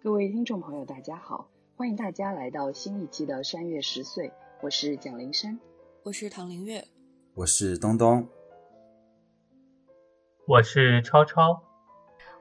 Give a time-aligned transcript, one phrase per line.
[0.00, 4.32] 各位听众朋友，大家好，欢迎大家来到新一期的山月十岁，
[4.62, 5.58] 我是蒋林山，
[6.04, 6.84] 我是唐林月，
[7.34, 8.28] 我是东东，
[10.46, 11.64] 我是超超，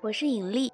[0.01, 0.71] 我是尹丽。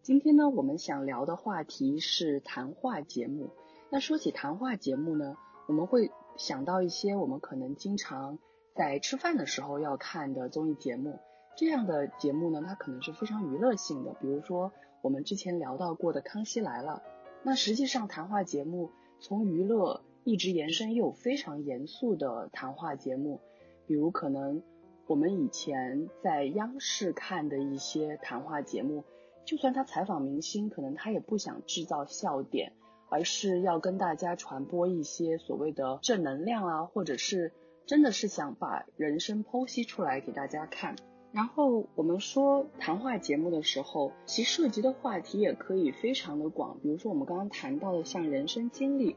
[0.00, 3.50] 今天呢，我们想聊的话题是谈话节目。
[3.90, 5.36] 那说起谈话节目呢，
[5.68, 8.38] 我们会想到一些我们可能经常
[8.74, 11.20] 在吃饭的时候要看的综艺节目。
[11.58, 14.72] 这样的节目呢，它可能是非常娱乐性的，比如说。
[15.06, 17.00] 我们之前聊到过的《康熙来了》，
[17.44, 23.40] 那实际上谈话节目从娱乐一直延伸，又有非常严肃的谈话节目，
[23.86, 24.64] 比如可能
[25.06, 29.04] 我们以前在央视看的一些谈话节目，
[29.44, 32.72] 就算他采访明星，可能他也不想制造笑点，
[33.08, 37.52] 而是要跟大家传播一些所谓的正能量啊，或者是
[37.86, 40.96] 真的是想把人生剖析出来给大家看。
[41.36, 49.16] 然后我们说谈话节目的时候，其涉及的话题也可以非常的广，比如说我们刚刚谈到的像人生经历，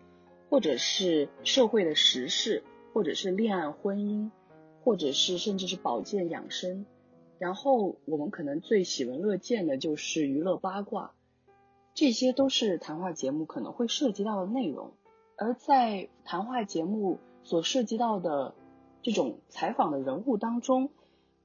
[0.49, 2.61] 或者是社会的时事，
[2.93, 4.31] 或者是恋爱婚姻，
[4.83, 6.85] 或者是甚至是保健养生。
[7.37, 11.13] 然后我们可能最喜闻乐见的就是娱乐八卦，
[11.93, 14.91] 这些都是谈话节目可能会涉及到的内容。
[15.37, 18.55] 而在谈话节目所涉及到的
[19.01, 20.89] 这种采访的人物当中，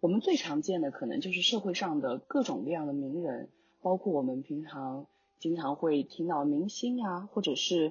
[0.05, 3.49] 我们最常见的可能就是社会上的各种各样的名人，
[3.81, 5.07] 包括我们平常
[5.39, 7.91] 经常会听到明星呀，或者是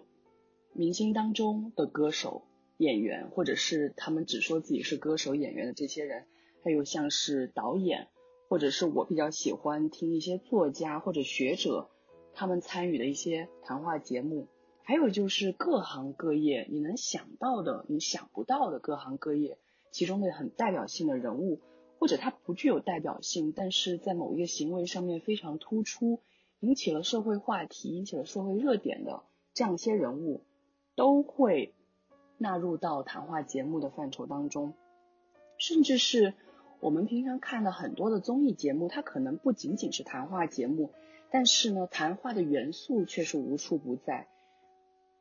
[0.73, 2.43] 明星当中的歌手、
[2.77, 6.27] 演员，或者是他们只说自己是歌手、演员的这些人，
[6.63, 8.09] 还有像是导演，
[8.47, 11.89] 或者是我比较喜欢听一些作家或者学者
[12.35, 14.45] 他们参与的一些谈话节目，
[14.83, 19.57] 还有就是各行各业你能想到的、你想不到的各行各业
[19.89, 21.59] 其中的很代表性的人物。
[22.03, 26.19] 或者它不具有代表性，但是在某一个行为上面非常突出，
[26.59, 29.23] 引起了社会话题、引起了社会热点的
[29.53, 30.43] 这样一些人物，
[30.97, 31.73] 都会
[32.37, 34.73] 纳入到谈话节目的范畴当中。
[35.57, 36.33] 甚至是
[36.81, 40.91] 我们平常看的很多的综艺节目，它可能不仅仅是谈话节目，
[41.31, 44.27] 但是呢，谈话的元素却是无处不在。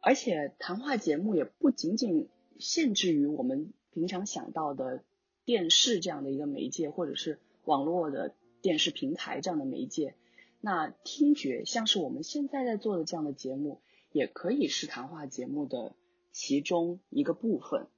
[0.01, 2.29] 而且谈话节目也不仅仅
[2.59, 5.05] 限制于我们平常想到的。
[5.45, 10.15] 电视这样的一个媒介，或者是网络的电视平台这样的媒介，
[10.61, 13.81] 那听觉像是我们现在在做的这样的节目，
[14.13, 15.95] 也可以是谈话节目的
[16.31, 17.89] 其中一个部分。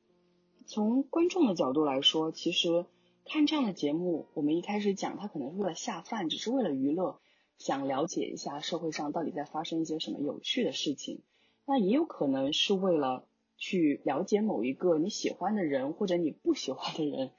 [0.67, 2.87] 从观众的角度来说，其实
[3.25, 7.21] 看这样的节目，我们一开始讲它可能是为了下饭，只是为了娱乐，
[7.59, 11.23] 想了解一下社会上到底在发生一些什么有趣的事情。
[11.67, 13.27] 那也有可能是为了。
[13.57, 17.31] 去了解某一个你喜欢的人或者你不喜欢的人，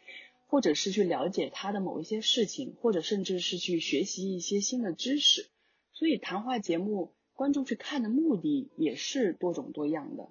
[0.47, 5.49] 或者是去了解他的某一些事情，或者甚至是去学习一些新的知识。
[5.91, 10.29] 所以谈话节目观众去看的目的也是多种多样的。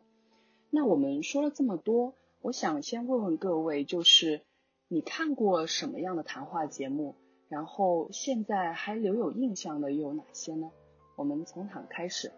[0.71, 4.43] 那我们说了这么多，我想先问问各位，就是
[4.89, 7.17] 你看过什么样的谈话节目？
[7.49, 10.71] 然后现在还留有印象的又有哪些呢？
[11.17, 12.33] 我们从哪开始？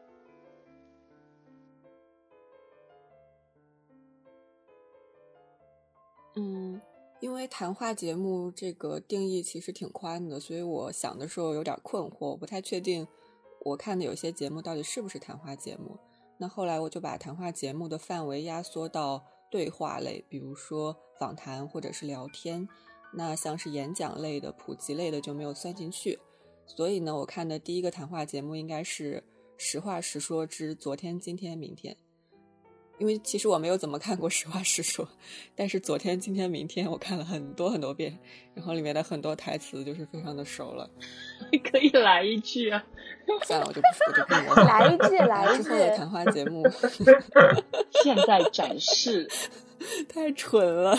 [6.37, 6.81] 嗯，
[7.21, 13.07] 因为谈话节目这个定义其实挺宽的，所以我想的时候有点困惑，我不太确定
[13.65, 15.99] 我看的有些节目到底是不是谈话节目。
[16.39, 22.69] 那后来我就把谈话节目的范围压缩到对话类，比如说访谈或者是聊天。
[23.15, 26.19] 那像是演讲类的、普及类的就没有算进去。
[26.67, 29.21] 所以呢，我看的第一个谈话节目应该是
[29.57, 31.95] 《实话实说之昨天、今天、明天》。
[32.99, 35.05] 因为其实我没有怎么看过《实话实说》，
[35.55, 38.19] 但是昨天、今天、明天我看了很多很多遍，
[38.55, 40.89] 然后里面的很多台词就是非常的熟了。
[41.53, 42.83] 你可以来一句啊！
[43.45, 44.67] 算了，我就不说，我就不模仿。
[44.67, 45.63] 来一句，来一句。
[45.65, 46.63] 之后的谈话节目，
[48.03, 49.29] 现在展示，
[50.09, 50.97] 太蠢了，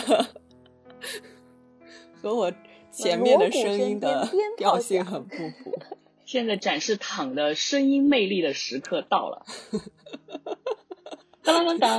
[2.22, 2.52] 和我
[2.92, 5.76] 前面的声音的调性很不符。
[6.24, 9.46] 现在展示躺的声音魅力的时刻到了。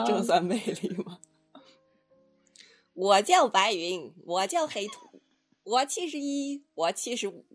[0.06, 1.19] 这 算魅力吗？
[2.94, 5.22] 我叫白云，我叫黑土，
[5.63, 7.46] 我七十一，我七十五，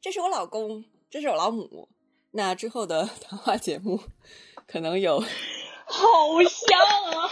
[0.00, 1.88] 这是我老公，这是我老母。
[2.32, 4.00] 那之后的谈话节目
[4.66, 5.18] 可能有，
[5.86, 5.98] 好
[6.42, 6.78] 像
[7.20, 7.28] 啊，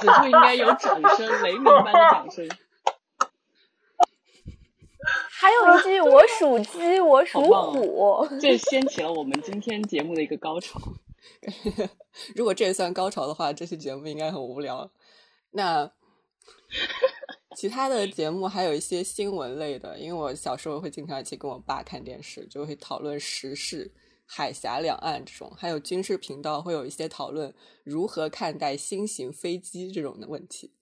[0.00, 2.48] 此处应该有掌声，雷鸣般的掌声。
[5.38, 10.80] 还有一句，我属鸡，我属虎，这掀起了我们今天节目的一个高潮。
[12.34, 14.90] 如果这也算高潮的话，这期节目应该很无聊。
[15.50, 15.90] 那
[17.56, 23.90] 其他的节目还有一些新闻类的，因为我小时候会经常一起跟我爸看电视，就会讨论时事，
[24.26, 27.54] 海峡两岸这种，还有军事频道会有一些讨论
[27.84, 30.74] 如何看待新型飞机这种的问题。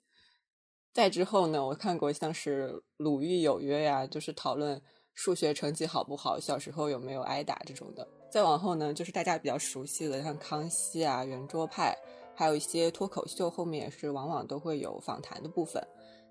[0.93, 4.81] 再之后呢，我看过像是《鲁豫有约》呀，就是讨论
[5.13, 8.09] 数学成绩好不好，小时候有没有挨打这种的。
[8.35, 11.97] 再往后呢，就是大家比较熟悉的，像康熙啊、圆桌派，
[12.35, 15.81] 还有一些脱口秀，后面也是往往都会有访谈的部分。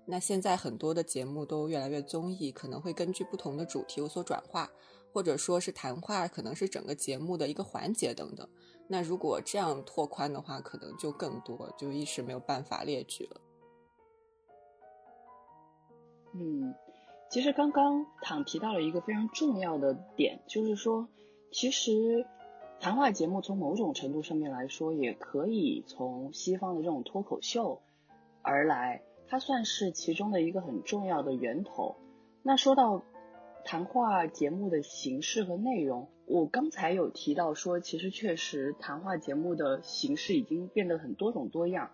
[0.04, 4.70] 那现在很多的节目都越来越综艺，可能会根据不同的主题有所转化。
[5.14, 8.46] 或者说是谈话，可能是整个节目的一个环节等等。
[8.86, 13.40] 那如果这样拓宽的话，可能就更多，就一时没有办法列举了。
[16.34, 16.74] 嗯，
[17.30, 21.08] 其实刚刚躺提到了一个非常重要的点，就是说，
[21.54, 22.26] 其实
[22.80, 27.80] 谈话节目从某种程度上面来说，也可以从西方的这种脱口秀
[28.42, 31.96] 而来，它算是其中的一个很重要的源头。
[32.42, 33.02] 那说到。
[33.66, 41.90] 谈话节目的形式和内容，我刚才有提到说，其实确实谈话节目的形式已经变得很多种多样，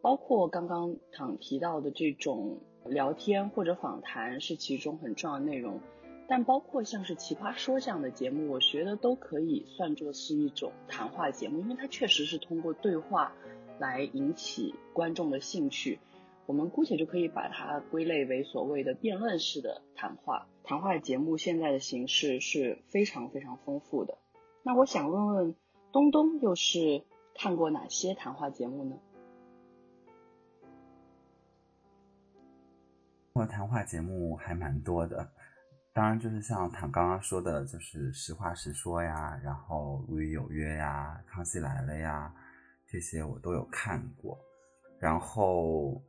[0.00, 5.80] 包括刚刚躺提到的这种聊天或者访谈是其中很重要的内容，
[6.28, 13.32] 但包括像是奇葩说这样的节目，我觉得都可以算作是一种谈话节目，因为它确实是通过对话
[13.78, 16.00] 来引起观众的兴趣。
[16.46, 20.46] 我们姑且就可以把它归类为所谓的辩论式的谈话。
[20.62, 24.18] 谈话节目现在的形式是非常非常丰富的。
[24.62, 25.54] 那我想问问
[25.92, 28.96] 东东，又是看过哪些谈话节目呢？
[33.32, 35.30] 我谈话节目还蛮多的，
[35.96, 42.30] 当然就是像他刚刚说的，就是实话实说呀，然后《鲁豫有约》呀，《康熙来了》呀，
[42.86, 44.38] 这些我都有看过，
[45.00, 46.02] 然后。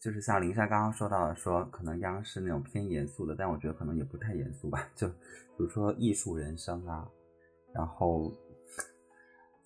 [0.00, 4.88] 就是像林珊刚刚说到的，说可能央视那种偏严肃的，但我觉得可能也不太严肃吧。
[4.94, 5.14] 就比
[5.58, 7.04] 如说《艺术人生》啊，
[7.74, 8.32] 然后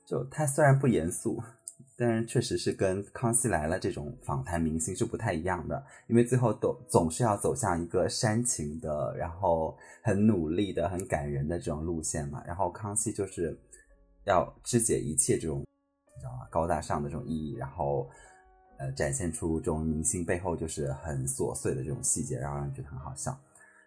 [0.07, 1.39] 就它虽然不严肃，
[1.97, 12.43] 但是确实是跟《康熙来了》这种访谈明星是不太一样的，因为最后都总是要走向一个煽情的，然后很努力的、很感人的这种路线嘛。
[12.47, 13.59] 然后康熙就是
[14.25, 16.47] 要肢解一切这种你知道吗？
[16.51, 18.09] 高大上的这种意义，然后。
[18.79, 23.39] 呃，展现出这种明星背后就是很琐碎的这种细节，然后让人觉得很好笑。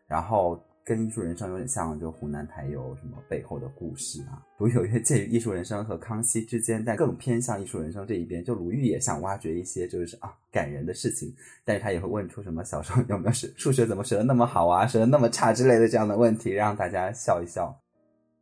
[0.07, 4.41] 然后跟《艺术人生》有点像，就湖南台有什么背后的故事啊？
[4.59, 8.43] 鲁有约介于《艺术人生》和康熙之间，但更偏向《艺术人生》这一边。
[8.43, 11.33] 就鲁豫也想挖掘一些就是啊感人的事情，
[11.65, 17.75] 但是他也会问出什么小时候有没有学数学怎么学的那么好啊，学的那么差之类的这样的问题，让大家笑一笑。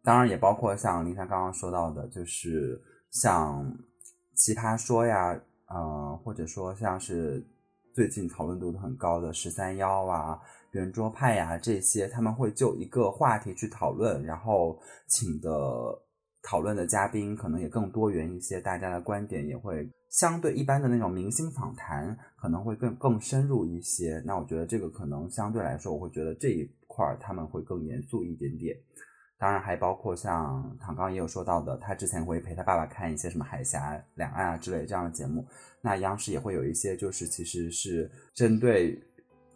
[0.04, 3.66] 当然也包括像林珊刚刚说到的，就是像
[4.36, 5.40] 《奇葩说》呀。
[5.75, 7.44] 嗯，或者说像是
[7.95, 10.40] 最近讨论度都很高的十三幺啊、
[10.73, 15.49] 圆桌派呀这些，他们会就一个话题去讨论，然后请的
[16.43, 24.21] 讨论的嘉宾可能也更多元一些，大家的观点也会相对一般的那种明星访谈可能会更更深入一些。
[24.25, 28.75] 那我觉得这个可能相对来说，我会觉得这一块他们会更严肃一点点。
[29.39, 35.45] 当然还包括像唐刚也有说到的，他之前会陪他爸爸看一些什么海峡两岸啊之类这样的节目。
[35.81, 38.97] 那央视也会有一些，就是其实是针对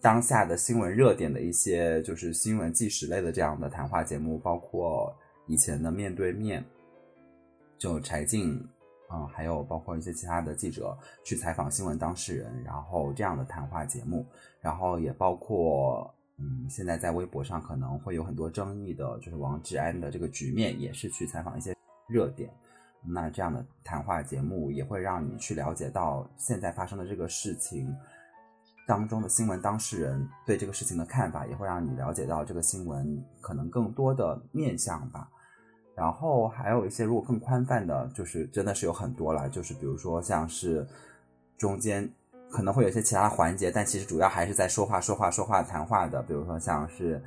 [0.01, 5.15] 当下的新闻热点的一些，就是新闻纪实类的这样的谈话节目，包括
[5.47, 6.63] 以前的面对面，
[7.77, 8.63] 就柴静，
[9.12, 14.25] 嗯，还有包括一些其他的记者去采访新闻当事人，然后这样的谈话节目，
[14.62, 16.13] 然后也包括。
[16.39, 21.75] 嗯，现在在微博上可能会有很多争议的，就是王志安的这个局面，也是去采访一些
[22.07, 22.48] 热点。
[23.03, 27.91] 那这样的谈话节目也会让你去了解到现在发生的这个事情
[28.88, 35.29] 当中的新闻当事人对这个事情的看法，也会让你了解到这个新闻可能更多的面向吧。
[35.94, 40.88] 然后还有一些如果更宽泛的，就是真的是有很多了，就是比如说像是
[41.58, 42.10] 中间。
[42.50, 46.24] 可能会有些其他环节，但其实主要还是在说话、说话、说话、谈话的。
[46.24, 47.22] 比如说像是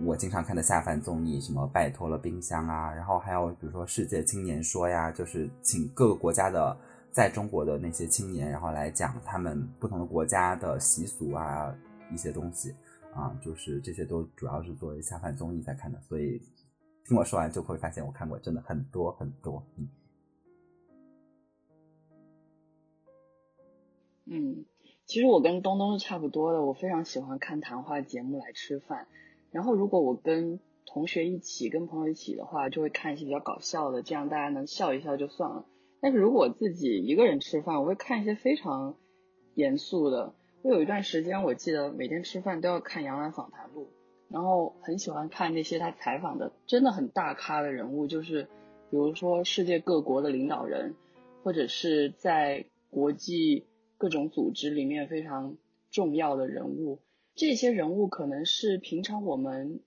[0.00, 6.74] 我经常看的下饭综艺，什么拜托了冰箱啊，然后还有比如说世界青年说呀，就是请各个国家的
[7.10, 11.74] 在中国的那些青年，然后来讲他们不同的国家的习俗啊
[12.12, 12.74] 一些东西
[13.12, 16.00] 啊，就是这些都主要是作为下饭综艺在看的。
[16.02, 16.40] 所以
[17.04, 19.88] 听我说完就会发现我看过真的很多很多，嗯。
[24.30, 24.64] 嗯，
[25.06, 29.08] 其实我跟东东是差不多的，我非常喜欢看谈话节目来吃饭。
[29.50, 35.64] 然后如果我跟同学一起、跟朋友一起的话，就会看一些比较搞笑的，这样大家能笑一笑就算了。
[36.00, 38.96] 但是如果自己一个人吃饭，我会看一些非常
[39.54, 40.34] 严肃的。
[40.62, 43.84] 我有一段时间，我记得每天吃饭都要看《杨澜访谈录》，
[44.28, 48.44] 然后很喜欢看那些他采访的真的很大咖的人物，就是
[48.90, 50.94] 比如说世界各国的领导人，
[51.42, 55.56] 或者是在国际各种组织里面非常
[55.90, 57.00] 重要的人物。
[57.34, 59.80] 这些人物可能是平常我们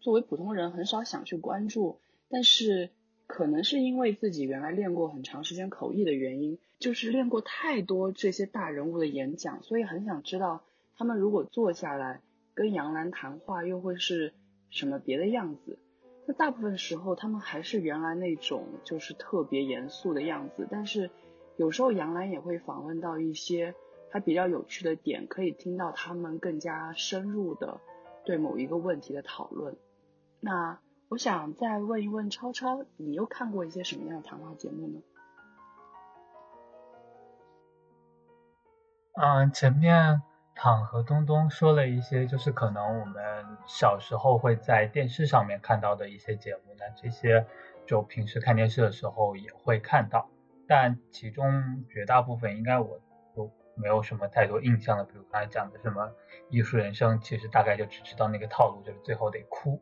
[0.00, 2.90] 作为普通人很少想去关注，但是
[3.26, 10.62] 可能是因为自己原来练过很长时间口译的原因，就是练过太多这些大人物的演讲，所以很想知道
[10.96, 12.20] 他们如果坐下来。
[12.54, 14.34] 跟杨澜谈话又会是
[14.68, 15.78] 什么别的样子？
[16.26, 21.08] 那大部分时候他们还是原来那种就是特别严肃的样子，但是
[21.56, 23.74] 有时候杨澜也会访问到一些
[24.10, 27.80] 还比较有趣的点，可以听到他们更加深入的
[28.26, 29.74] 对某一个问题的讨论。
[30.38, 30.78] 那
[31.12, 35.02] 我想再问一问超超，你又看过一些什么样的谈话节目呢？
[39.12, 40.22] 嗯，前面。
[40.54, 43.24] 躺和东东说了一些，就是可能我们
[43.66, 47.46] 小时候会在电视上面看到的一些节目，那这些
[47.86, 50.28] 就平时看电视的时候也会看到，
[50.68, 53.00] 但其中绝大部分应该我
[53.34, 56.04] 都没有什么太多印象的，比如刚才讲的什么
[56.50, 59.80] 《艺术人生》，其实大概就只知道那个套路，就是最后得哭，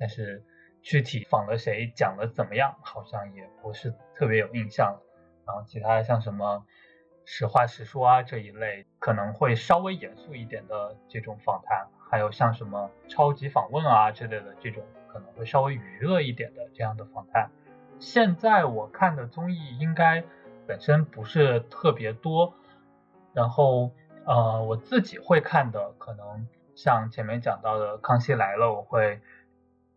[0.00, 0.44] 但是
[0.82, 5.00] 具体访了谁，讲的怎么样，好像也不是特别有印象。
[5.46, 6.64] 然后其他像什么。
[7.30, 14.82] 实话实说啊，这一类可能会稍微严肃一点的这种访谈，还有像什么超级访问啊之类的这种
[15.12, 17.50] 可能会稍微娱乐一点的这样的访谈。
[17.98, 20.24] 现在我看的综艺应该
[20.66, 22.54] 本身不是特别多，
[23.34, 23.92] 然后
[24.24, 29.20] 呃我自己会看的可能像前面讲到的《康熙来了》，我会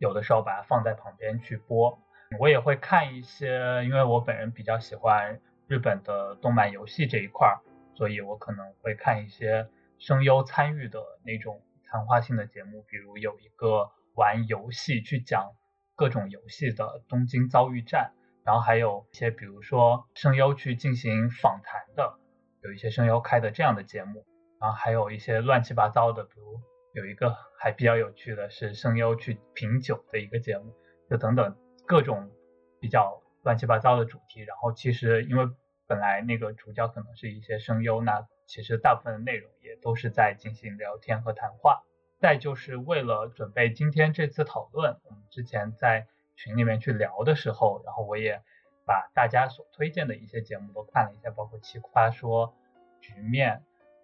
[0.02, 1.98] 有的时候把它放在旁边去播。
[2.40, 5.40] 我也会看一些，因为我本人比较喜欢。
[5.68, 7.56] 日本的动漫游戏这一块儿，
[7.96, 15.54] 所以我可能会看一些声优参与的那种谈话性的节目，比如有一个玩游戏去讲
[15.96, 18.12] 各种游戏的东京遭遇战，
[18.44, 22.20] 然后还有一些比如说声优去进行访谈的，
[22.64, 24.26] 有一些声优开的这样的节目，
[24.60, 26.60] 然后还有一些乱七八糟的，比如
[26.94, 30.74] 有一个还比较有趣的是声优去品酒的一个节目，
[31.10, 31.56] 就等等
[31.88, 32.32] 各种
[32.80, 35.50] 比较乱七八糟的主题，然后其实因为。
[35.88, 41.84] 本来那个主角可能是一些声优，那其实大部分的内容也都是在进行聊天和谈话。
[42.18, 46.08] 再就是为了准备今天这次讨论，我们之前在
[46.38, 48.42] 群里面去聊的时候，然后我也
[48.86, 52.56] 把大家所推荐的一些节目都看了一下，包括奇葩说、
[53.02, 53.62] 局面、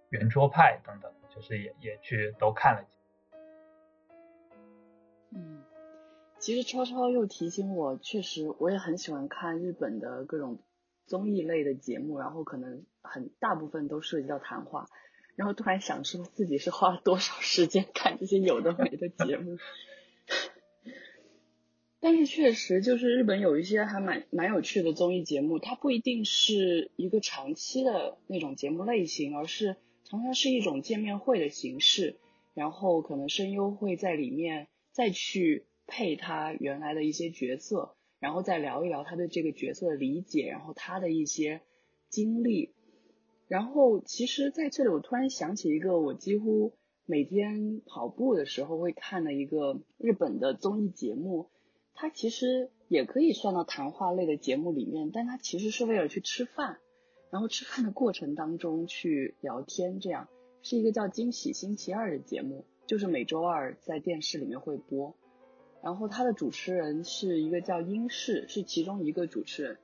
[0.09, 2.87] 圆桌派等等，就是也也去都看了。
[5.31, 5.63] 嗯，
[6.39, 10.57] 其实超超又提醒我，确实我也很喜欢看日本的各种。
[11.09, 14.89] 综艺类的节目，然后可能很大部分都涉及到谈话，
[15.37, 19.55] 然后突然想说自己是花了多少时间看这些有的没的节目，
[22.01, 29.77] 但是确实就是日本有一些还蛮蛮有趣的综艺节目，它不一定是一个长期的那种节目类型，而是
[30.09, 32.17] 常常是一种见面会的形式，
[32.53, 37.93] 然后可能声优会在里面再去配他原来的一些角色。
[38.19, 41.61] 然后再聊一聊他对这个角色的理解，然后他的一些
[42.09, 42.73] 经历。
[43.47, 46.73] 然后其实在这里，我突然想起一个我几乎
[47.05, 51.51] 每天跑步的时候会看的一个日本的综艺节目，
[51.93, 56.79] 它其实也可以算到谈话类的节目里面，但它其实是为了去吃饭，
[57.29, 60.27] 然后吃饭的过程当中去聊天，这样
[60.61, 65.15] 是一个叫《惊喜星期二》的节目，就是每周二在电视里面会播。
[65.83, 69.77] 然后他的主持人是一个叫英氏，是其中一个主持人。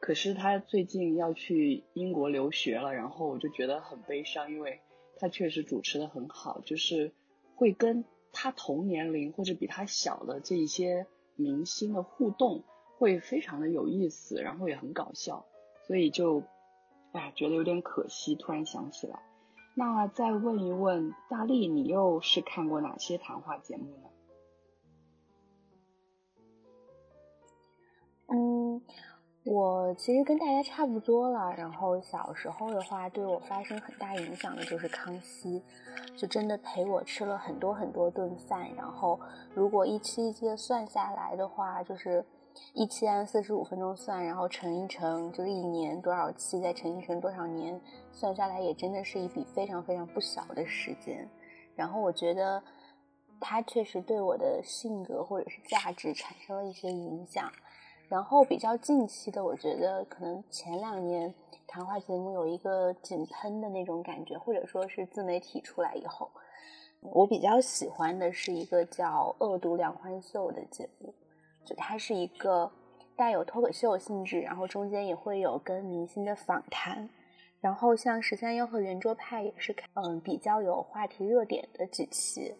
[0.00, 4.80] 可是他最近要去英国留学了，然后我就觉得很悲伤，因为
[5.16, 7.12] 他确实主持的很好，就是
[7.54, 12.62] 会跟他同年龄或者比他小的这一些明星的互动
[12.96, 15.46] 会非常的有意思，然后也很搞笑，
[15.86, 16.44] 所以就
[17.18, 18.36] 哎觉得有点可惜。
[18.36, 19.20] 突然想起来，
[19.74, 24.08] 那再问一问大力，你又是看过哪些谈话节目呢？
[28.28, 28.82] 嗯，
[29.44, 31.52] 我其实跟大家差不多了。
[31.56, 35.62] 然后小时候的话，对我发生很大影响的就是康熙，
[36.16, 38.72] 就真的陪我吃了很多很多顿饭。
[38.76, 39.18] 然后
[39.54, 42.24] 如果一期一期的算下来的话，就是
[42.74, 47.80] 一期按四十五分钟算，然后乘一乘，就是一年多少期，再乘一乘多少年，
[48.12, 51.28] 算下来也真的是一笔非常非常不小的时间。
[51.74, 52.62] 然后我觉得
[53.40, 57.50] 他确实对我的性格或者是价值产生了一些影响。
[58.08, 61.34] 然后比较近期的，我觉得可能前两年
[61.66, 66.30] 谈话节目有一个井喷的那种感觉，或者说是自媒体出来以后，
[67.02, 71.12] 我比较喜欢的是一个叫《恶毒梁欢秀》的节目，
[71.74, 72.70] 它是一个
[73.16, 77.08] 带有脱口秀性质，然后中间也会有跟明星的访谈。
[77.60, 82.54] 然后像十三幺和圆桌派也是嗯比较有话题热点的几期，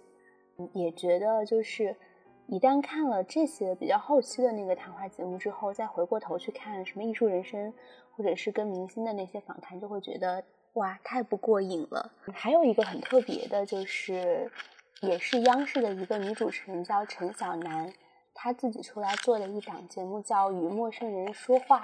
[0.72, 1.94] 也觉得就是
[2.46, 7.72] 一旦看了这些比较后期的那个谈话节目之后，再回过头去看什么艺术人生，
[8.16, 10.44] 或者是跟明星的那些访谈，就会觉得。
[10.74, 12.12] 哇，太不过瘾了！
[12.32, 14.48] 还有一个很特别的，就是
[15.00, 17.92] 也是央视的一个女主持人叫陈小南，
[18.40, 21.80] 他自己出来做的一档节目叫《与陌生人说话》，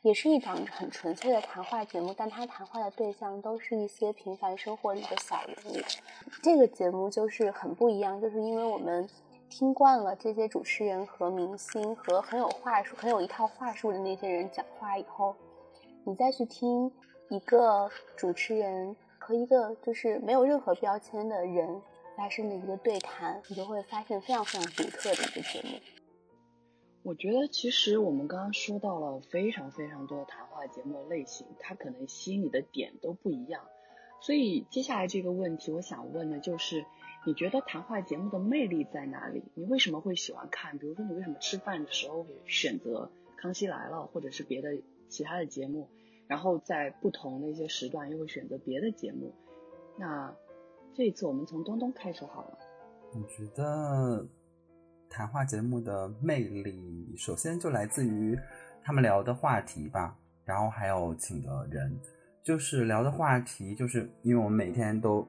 [0.00, 5.76] 也是一档很纯粹的谈话节目，但他谈话的对象都是一些平凡生活里的小人物。
[6.42, 9.06] 这个节目就是很不一样，就是因为我们
[9.50, 15.36] 听惯了这些主持人和明星和很有话术、很有一套话术的那些人讲话以后，
[16.04, 16.90] 你再去听。
[17.28, 21.80] 一个主持人和一个就是没有任何标签的人
[22.20, 25.80] 发生的一个对谈，你就会发现非常非常独特的一个节目。
[27.02, 33.62] 我觉得其实我们刚刚说到了非常非常多的谈话节目的类型，它可能吸引你的点都不一样。
[34.20, 36.84] 所以接下来这个问题，我想问的就是，
[37.24, 39.42] 你觉得谈话节目的魅力在哪里？
[39.54, 40.76] 你为什么会喜欢看？
[40.76, 43.10] 比如说，你为什么吃饭的时候会选择
[43.40, 44.76] 《康熙来了》或者是别的
[45.08, 45.88] 其他的节目？
[46.26, 49.32] 然后在不同的一些时段又会选择别的节目，
[49.96, 50.36] 那
[50.94, 52.58] 这一次我们从东东开始好了。
[53.14, 54.26] 我觉得
[55.08, 58.38] 谈话节目的魅力，首先就来自于
[58.82, 61.98] 他们聊的话题吧，然后还有请的人，
[62.42, 65.26] 就是聊的话题，就是因为我们每天都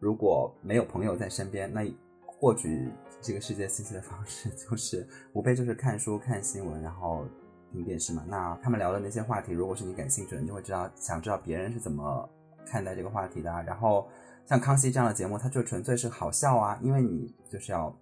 [0.00, 1.82] 如果没有朋友在身边，那
[2.26, 2.90] 获取
[3.20, 7.26] 这个世界信息的方式 就是无非就是看书、看新闻，然后。
[7.70, 12.26] 听电视嘛，那他们聊的那些话题，如果是你感兴趣的，你就会知道，想知道别人是怎么
[12.64, 13.50] 看待这个话题的。
[13.64, 14.08] 然后
[14.48, 17.94] 像康熙这样的节目，它就纯粹是好笑啊，因为你就是要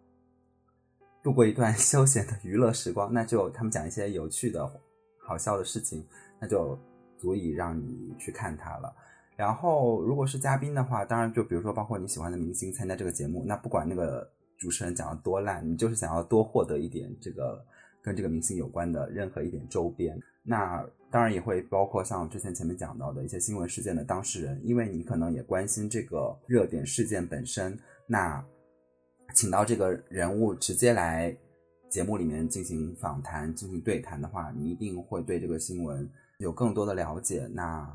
[1.23, 4.65] 度过一段 休闲的娱乐时光，那就他们讲一些有趣的
[5.19, 6.07] 好笑的事情，
[6.41, 6.79] 那就
[7.19, 8.95] 足以让你去看它了。
[9.37, 17.65] 然后如果是嘉宾的话，当然就比如说包括你喜欢的明星参加这个节目，那不管那个主持人讲的多烂，你就是想要多获得一点这个。
[18.03, 20.81] 跟这个明星有关的任何一点周边，那
[21.11, 28.45] 当然也会包括像之前前面讲到的一些新闻事件的当事人，因为你可能也关心这个热点事件本身，那
[29.35, 31.35] 请到这个人物直接来
[31.89, 37.89] 节目里面进行访谈、进行对谈的话，你一定会对这个新闻有更多的了解，那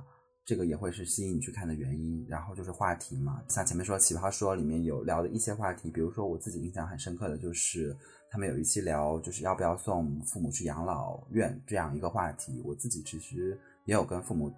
[0.46, 2.26] 这个也会是吸引你去看的原因。
[2.30, 7.96] 然后就是话题嘛，像前面说《奇葩说》里面有聊的一些话题，比如说我自己印象很深刻的就是。
[8.32, 14.50] 他们有一期聊就是要不要送父母去养老院这样一个话题，我自己其实也有跟父母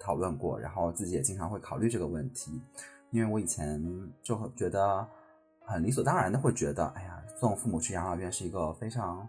[0.00, 2.60] 讨论过，然后自己也经常会考虑这个问题，
[3.12, 3.80] 因为我以前
[4.20, 5.06] 就觉得
[5.60, 9.28] 很理所当然的会觉得，哎呀，送父母去养老院是一个非常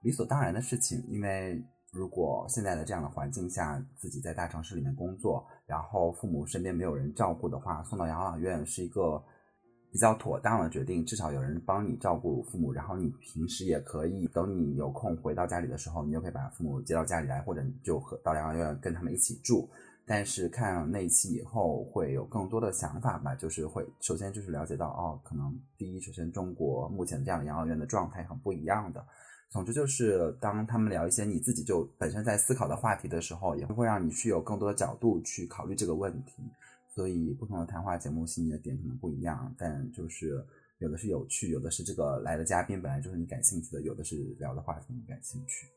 [0.00, 9.22] 理所当然的事情，因为如果现在的这样的环境下，自己在大城市里面工作，然后父母身边没有人照顾的话，送到养老院是一个。
[9.90, 19.68] 比较妥当的决定，至少有人帮你照顾父母，然后你平时也可以等你有空回到家里的时候，你就可以把父母接到家里来，或者你就和到养老院跟他们一起住。
[20.06, 29.04] 但是看了那一期以后会有更多的想法吧，就是会首先就是了解到哦，可能第一，首先中国目前这样的养老院的状态很不一样的。
[29.50, 36.42] 总之就是当他们聊一些你自己就本身在思考的话题的时候，也会让你去有更多的角度去考虑这个问题。
[36.98, 40.44] 所以不同的谈话节目吸引的点可能不一样，但就是
[40.78, 45.68] 有的是有趣，有的是这个来的嘉宾本来就是你感兴趣的，有的是聊的话题你感兴趣。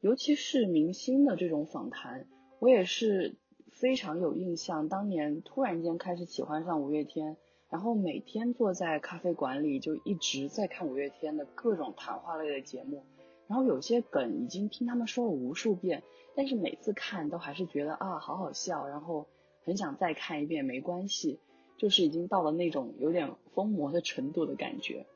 [0.00, 2.26] 尤其是明星的这种访谈，
[2.60, 3.36] 我也是
[3.70, 4.88] 非常有印象。
[4.88, 7.36] 当年突然间开始喜欢上五月天，
[7.68, 13.04] 然后每天坐在咖啡馆里就一直在看五月天的各种谈话类的节目，
[13.46, 16.02] 然后有些梗已经听他们说了无数遍。
[16.36, 19.28] 但是每次看都还是觉得啊好好笑，然后
[19.62, 21.38] 很想再看一遍，没关系，
[21.78, 25.06] 就是已经到了那种有点疯魔的程度的感觉。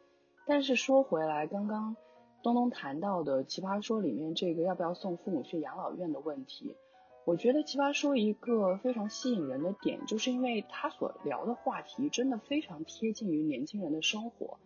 [0.47, 1.97] 但是说回来，刚刚
[2.45, 6.77] 东东谈到的《奇葩说》里面这个要不要送父母去养老院的问题，
[7.25, 14.61] 我觉得《奇葩说》一个非常吸引人的点，就是因为他所聊的话题真的非常贴近于年轻人的生活，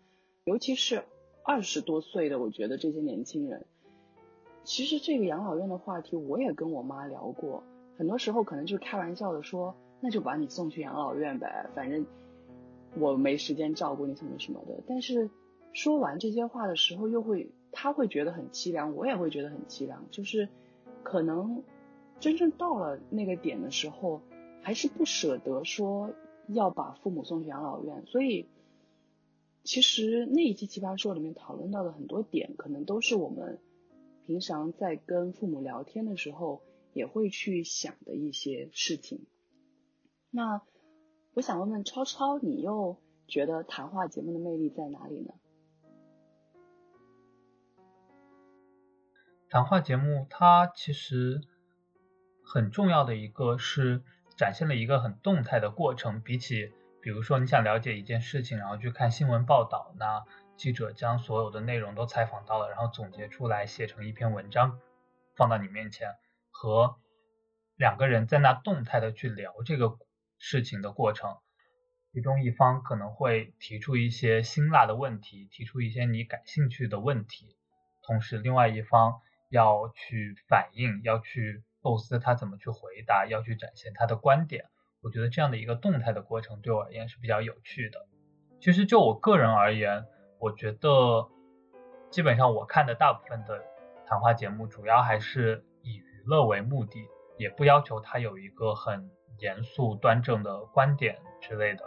[0.44, 1.03] 尤其是
[1.45, 3.65] 二十多岁的，我觉得这些年轻人。
[4.65, 7.63] 其实这个养老院的话题，我也跟我妈聊过，
[7.99, 12.07] 很多时候可能就是开玩笑的说，那就把你送去养老院呗，反正
[12.97, 14.81] 我没时间照顾你什么什么的。
[14.87, 15.29] 但是
[15.73, 20.49] 说完这些话的时候，又会他会觉得很凄凉，我也会觉得很凄凉，就是
[21.03, 21.65] 可能
[22.21, 24.21] 真正到了那个点的时候，
[24.63, 26.11] 还是不舍得说
[26.47, 28.47] 要把父母送去养老院，所以
[29.64, 33.61] 其实那一期奇葩说里面讨论到的很多点，可能都是我们
[34.27, 39.27] 平常在跟父母聊天的时候也会去想的一些事情。
[40.31, 40.62] 那
[41.35, 42.96] 我想问问超超，你又
[43.29, 45.33] 觉得谈话节目的魅力在哪里呢？
[49.48, 51.40] 谈话节目它其实
[52.42, 54.03] 很重要的一个是
[54.37, 56.72] 展现了一个很动态的过程，比起
[57.03, 60.25] 比如说你想了解一件事情，然后去看新闻报道，那
[60.57, 64.79] 记者将所有的内容都采访到了，然后总结出来写成一篇文章
[65.37, 66.15] 放到你面前，
[66.51, 66.97] 和
[67.77, 69.99] 两个人在那动态的去聊这个
[70.38, 71.37] 事情的过程，
[72.12, 77.57] 其中一方可能会提出一些辛辣的问题，提出一些你感兴趣的问题，
[78.03, 79.21] 同时另外一方。
[79.53, 84.65] 要去反映，要去构思他怎么去回答，要去展现他的观点。
[85.03, 88.07] 我觉得这样的一个动态的过程对我而言是比较有趣的。
[88.61, 90.07] 其实就我个人而言，
[90.38, 91.29] 我觉得
[92.11, 93.62] 基本上我看的大部分的
[94.07, 101.85] 谈话节目，主要还是以娱乐为目的，也不要求他有一个很严肃端正的观点之类的。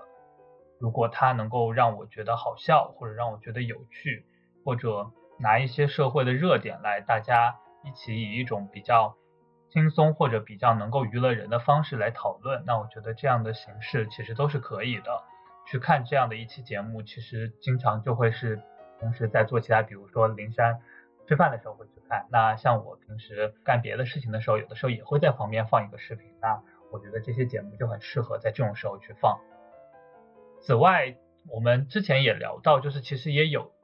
[0.79, 4.25] 如果他能够让我觉得好笑，或者让我觉得有趣，
[4.63, 5.11] 或者。
[5.37, 9.17] 拿一些社会的热点来，大家一起以一种比较
[9.75, 15.21] 轻松或者比较能够娱乐人的方式来讨论，那我觉得这样的形式其实都是可以的。
[15.67, 18.61] 去看这样的一期节目，其实经常就会是
[19.01, 20.79] 同时在做其他，比如说灵山
[21.27, 22.25] 吃饭的时候会去看。
[22.31, 26.31] 那像我平时干别的事情的时候，有的时候也会在旁边放一个视频。
[26.41, 29.41] 那我觉得这些节目就很适合在这种时候去放。
[30.61, 31.17] 此外，
[31.49, 33.75] 我们之前也聊到，就是其实也有。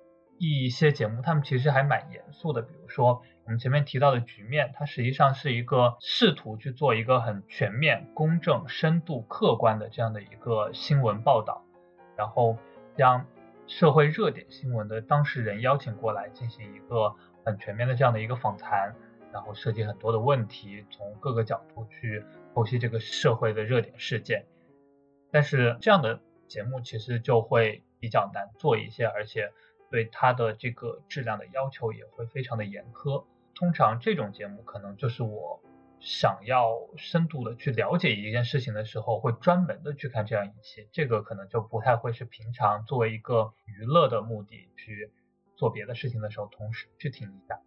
[0.43, 2.63] 一些节目，他们其实还蛮严肃的。
[2.63, 3.21] 比如说，
[3.51, 11.63] 们前面提到的《局面》，它实际上是一个试图去做一个很全面、公正、深度、客观的这样的一个新闻报道，
[12.17, 12.57] 然后
[12.97, 13.27] 将
[13.67, 17.13] 社会热点新闻的当事人邀请过来，进行一个
[17.45, 18.95] 很全面的这样的一个访谈，
[19.31, 24.45] 然后涉及很多的问题，从各个角度去剖析这个社会的热点事件。
[25.31, 29.51] 但是这样的节目其实就会比较难做一些，而且。
[29.91, 33.25] 对它的这个质量的要求也会非常的严苛。
[33.61, 35.61] 通常这种节目可能就是我
[35.99, 40.87] 想要深度的去了解一件事情的时候，会专门的去看这样一期。
[40.91, 45.11] 这个可能就不太会是平常作为一个娱乐的目的去
[45.55, 47.61] 做别的事情的时候，同时去听一下。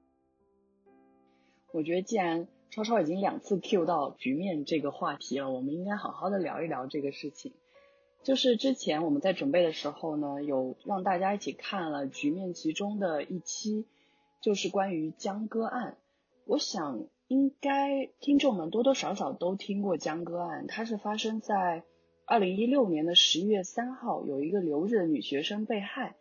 [1.70, 7.54] 我觉得既然超超已经两次 Q 到局面这个话题了，我们应该好好的聊一聊这个事情。
[8.24, 13.86] 就是之前我们在准备的时候呢，有让大家一起看了《局面》其中的一期，
[14.44, 15.96] 就是关于江歌案。
[16.44, 21.82] 我想应该听众们多多少少都听过江歌案，它是发生在
[22.26, 26.16] 二零一六年的十一月三号，有一个留日的女学生被害，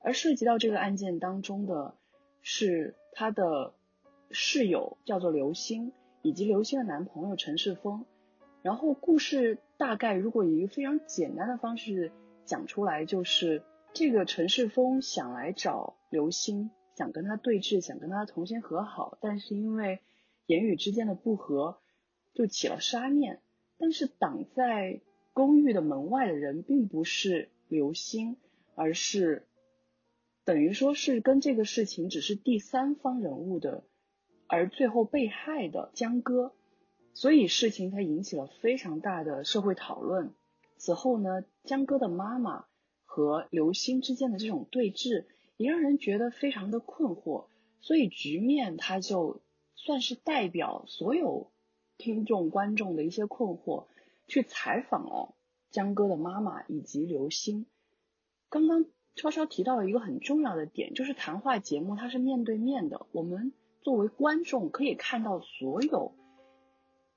[0.00, 1.94] 而涉及到这个案件当中的
[2.40, 3.74] 是她的
[4.32, 8.04] 室友叫做刘星，以及刘星的男朋友陈世峰。
[8.62, 12.10] 然后故事大概如果以一个非常简单的方式
[12.44, 16.72] 讲出来，就是这个陈世峰想来找刘星，
[17.02, 19.98] 想跟他对峙，想跟他重新和好，但是因为
[20.46, 21.80] 言语之间的不和，
[22.32, 23.40] 就起了杀念。
[23.76, 25.00] 但是挡在
[25.32, 28.36] 公寓的门外的人并不是刘星，
[28.76, 29.48] 而是
[30.44, 33.82] 等于说是跟这个事情只是第三方人物的，
[34.46, 36.54] 而最后被害的江歌。
[37.14, 40.32] 所以事情它引起了非常大的社会讨论。
[40.76, 42.66] 此后呢，江歌的妈妈
[43.04, 45.24] 和刘星之间的这种对峙，
[45.62, 47.46] 也让人觉得非常的困惑。
[47.80, 49.40] 所以局面它就
[49.74, 51.50] 算是代表所有
[51.98, 53.86] 听众观众的一些困惑，
[54.26, 55.34] 去采访了
[55.70, 57.66] 江歌的妈妈以及刘星。
[58.48, 66.14] 刚刚超超提到了一个很重要的点，就是谈话节目它是面对面的，我们作为观众可以看到所有。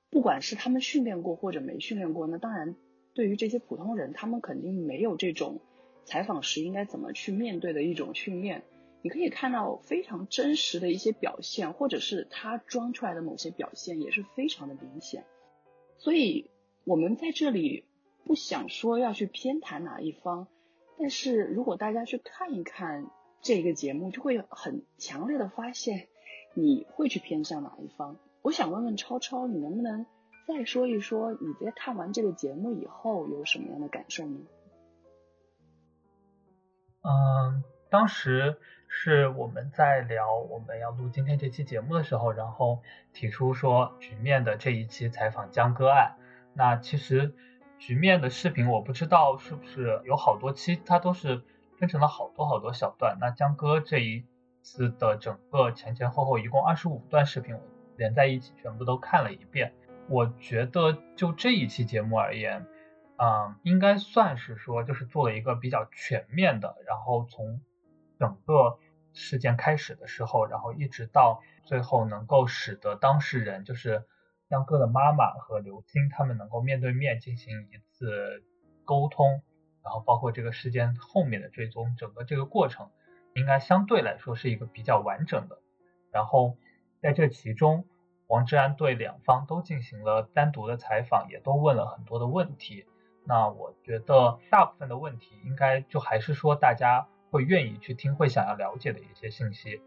[0.08, 2.76] 不管是他们训练过或者没训练过，那当然，
[3.12, 5.60] 对于这些普通人，他们肯定没有这种
[6.06, 8.62] 采访时应该怎么去面对的一种训练。
[9.02, 15.24] 你可以看到非常真实的一些表现，或者是他装出来的某些表现也是非常的明显。
[15.98, 16.50] 所以，
[16.84, 17.84] 我们在这里
[18.24, 20.48] 不想说要去偏袒哪一方，
[20.98, 23.06] 但是如果大家去看一看
[23.42, 26.08] 这个节目，就会很强烈的发现
[26.54, 28.16] 你会去偏向哪一方。
[28.42, 30.04] 我想问问超超，你能不能
[30.48, 34.40] 再说一说你在看完这个节目以后有什么样的感受呢？
[37.08, 46.16] 嗯，当时是我们在聊我们要录今天这期节目的时候，然后提出说局面的这一期采访江歌案。
[46.52, 47.32] 那其实
[47.78, 51.42] 局面的视频，我不知道是不是有好多期，它都是
[51.78, 53.18] 分成了好多好多小段。
[53.20, 54.24] 那江歌这一
[54.62, 57.60] 次的整个前前后后一共二十五段视频，我
[57.96, 59.72] 连在一起全部都看了一遍。
[60.08, 62.66] 我觉得就这一期节目而言，
[63.18, 67.60] 嗯，应该算是说就是做了一个比较全面的，然后从
[68.18, 68.78] 整个
[69.12, 74.04] 事件开始的时候，然后一直到最后能够使得当事人就是。
[74.48, 78.44] 江哥的妈妈和刘星他们能够面对面进行一次
[78.84, 79.42] 沟通，
[79.82, 82.88] 然后包括这个事件后面的追踪，整个这个过程
[83.34, 85.58] 应该相对来说是一个比较完整的。
[86.12, 86.56] 然后
[87.02, 87.88] 在这其中，
[88.28, 92.86] 王志安对两方都进行了单独的采访，也都问了很多的问题。
[93.28, 99.82] 那我觉得大部分的问题应该就还是说大家会愿意去听，会想要了解的一些信息。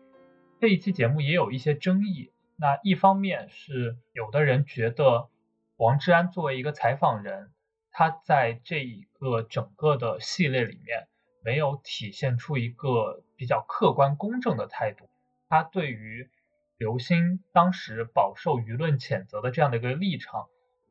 [0.59, 2.31] 这一期节目也有一些争议。
[2.57, 5.29] 那一方面是有的人觉得
[5.77, 7.51] 王志安作为一个采访人，
[7.91, 11.07] 他在这一个整个的系列里面
[11.41, 15.09] 没有体现出一个比较客观公正的态度，
[15.47, 16.29] 他对于
[16.77, 20.49] 刘星当时饱受舆论谴责的这样的一个立场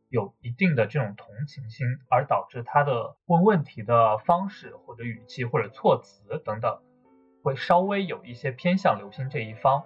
[0.08, 6.80] 有一定的这种同情心，而导致他的问问题的方式或者语气或者措辞等等，
[7.42, 9.84] 会稍微有一些偏向刘星这一方。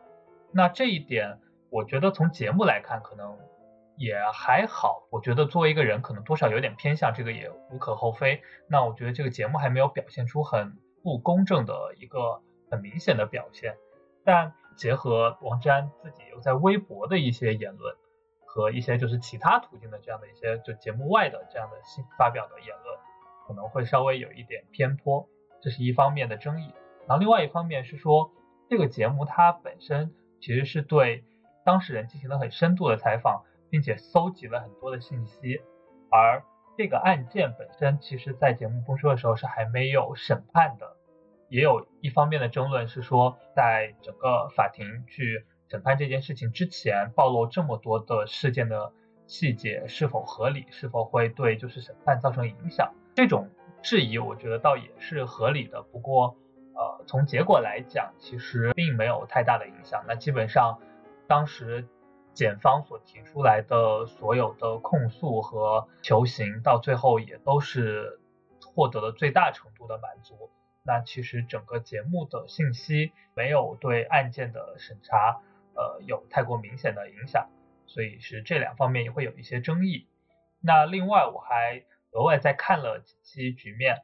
[0.52, 1.38] 那这一点。
[1.74, 3.38] 我觉得从节目来看，可能
[3.96, 5.08] 也还好。
[5.10, 8.42] 我觉得作为一个人，可能多少有点偏向，这个也无可厚非。
[8.68, 13.74] 那我觉得这个节目还没有表现出很不公正的一个很明显的表现。
[14.22, 17.96] 但结合王志安自己又在微博的一些言论
[18.54, 22.98] 和一些就是其他途径的这样的一些就节目外的这样的新发表的言论，
[23.46, 25.26] 可能会稍微有一点偏颇，
[25.62, 26.74] 这是一方面的争议。
[27.08, 28.30] 然后另外一方面是说，
[28.68, 31.24] 这个节目它本身其实是对。
[31.64, 35.62] 当事人进行了很深度的采访，并且搜集了很多的信息，
[36.10, 36.42] 而
[36.76, 40.96] 这个案件本身，其实在节目播出的时候是还没有审判的。
[41.48, 48.92] 也有一方面的争论是说，在整个法庭去审判这件事情之前，暴露这么多的事件的
[49.26, 52.92] 细节是否合理，是否会对就是审判造成影响？
[53.14, 53.48] 这种
[53.82, 55.80] 质疑，我觉得倒也是合理的。
[55.80, 56.36] 不过，
[56.74, 60.04] 呃，从结果来讲，其实并没有太大的影响。
[60.06, 60.78] 那基本上。
[61.28, 61.88] 当时
[62.34, 68.20] 检方所提出来的所有的控诉和求刑，到最后也都是
[68.74, 70.50] 获得了最大程度的满足。
[70.82, 75.40] 那其实整个节目的信息没有对案件的审查，
[75.74, 77.50] 呃，有太过明显的影响，
[77.86, 80.08] 所以是这两方面也会有一些争议。
[80.60, 84.02] 那另外我还额外再看了几期局面，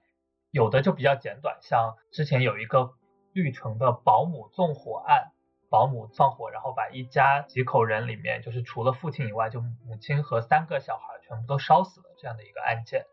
[0.50, 2.94] 有的就比较简短，像之前有一个
[3.32, 5.32] 绿城的保姆纵火案。
[5.70, 13.04] 保姆放火，然后把一家几口人里面，就是除了父亲以外，就母亲和三个小孩全部都烧死了这样的一个案件。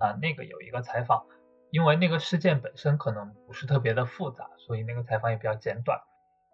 [0.00, 1.24] 啊，那个有一个采访，
[1.70, 6.00] 因为那个事件本身可能不是特别的复杂，所以那个采访也比较简短。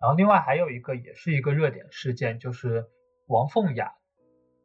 [0.01, 2.87] 然后另外还有一个也是一个热点事件，就是
[3.27, 3.95] 王凤雅，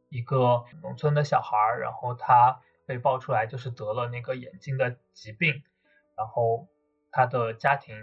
[0.08, 5.62] 一个农村的小孩儿，然后他被爆出来就是得了那个眼睛的疾病，
[6.16, 6.68] 然后
[7.10, 7.96] 他的家庭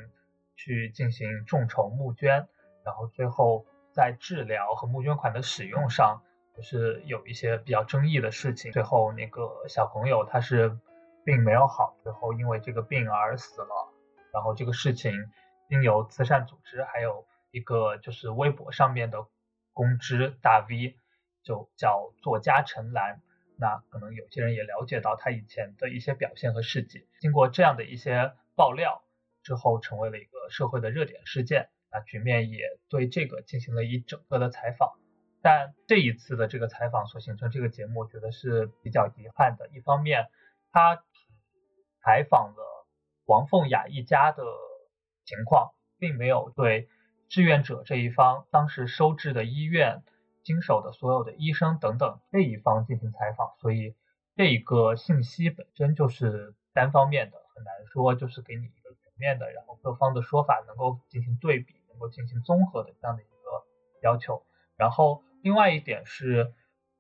[0.56, 2.48] 去进行众筹募捐。
[2.86, 6.24] 然后最后在治疗和募捐款的使用上，
[6.56, 8.72] 就是有一些比较争议的事情。
[8.72, 10.80] 最后那个小朋友他是
[11.24, 13.94] 并没有好，最后因为这个病而死了。
[14.34, 15.12] 然后这个事情
[15.70, 19.26] 经由慈善组织，还有一个就是微博上面的
[19.72, 20.98] 公知大 V，
[21.44, 23.22] 就叫作家陈岚。
[23.58, 27.08] 那可能有些人也了解到他以前的一些表现和事迹。
[27.20, 29.04] 经过这样的一些爆料
[29.44, 31.70] 之后，成为了一个社会的热点事件。
[31.92, 34.94] 那局面也对这个进行了一整个的采访，
[35.42, 39.68] 但这一次的这个采访所形成这个节目，我觉得是比较遗憾的。
[39.70, 40.30] 一方面，
[40.72, 41.04] 他
[42.02, 42.88] 采访了
[43.26, 44.44] 王凤雅一家的
[45.30, 46.90] 情况，并没有对
[47.30, 50.04] 志愿者这一方当时收治的医院
[50.44, 53.96] 经手的所有的医生等等这一方进行采访，所以
[54.36, 59.10] 这一个信息本身就是单方面的，很难说就是给你一个全。
[59.20, 63.66] 面的，然后各方的说法能够进行对比，能够进行综合的这样的一个
[64.02, 64.46] 要求。
[64.78, 66.54] 然后另外一点是，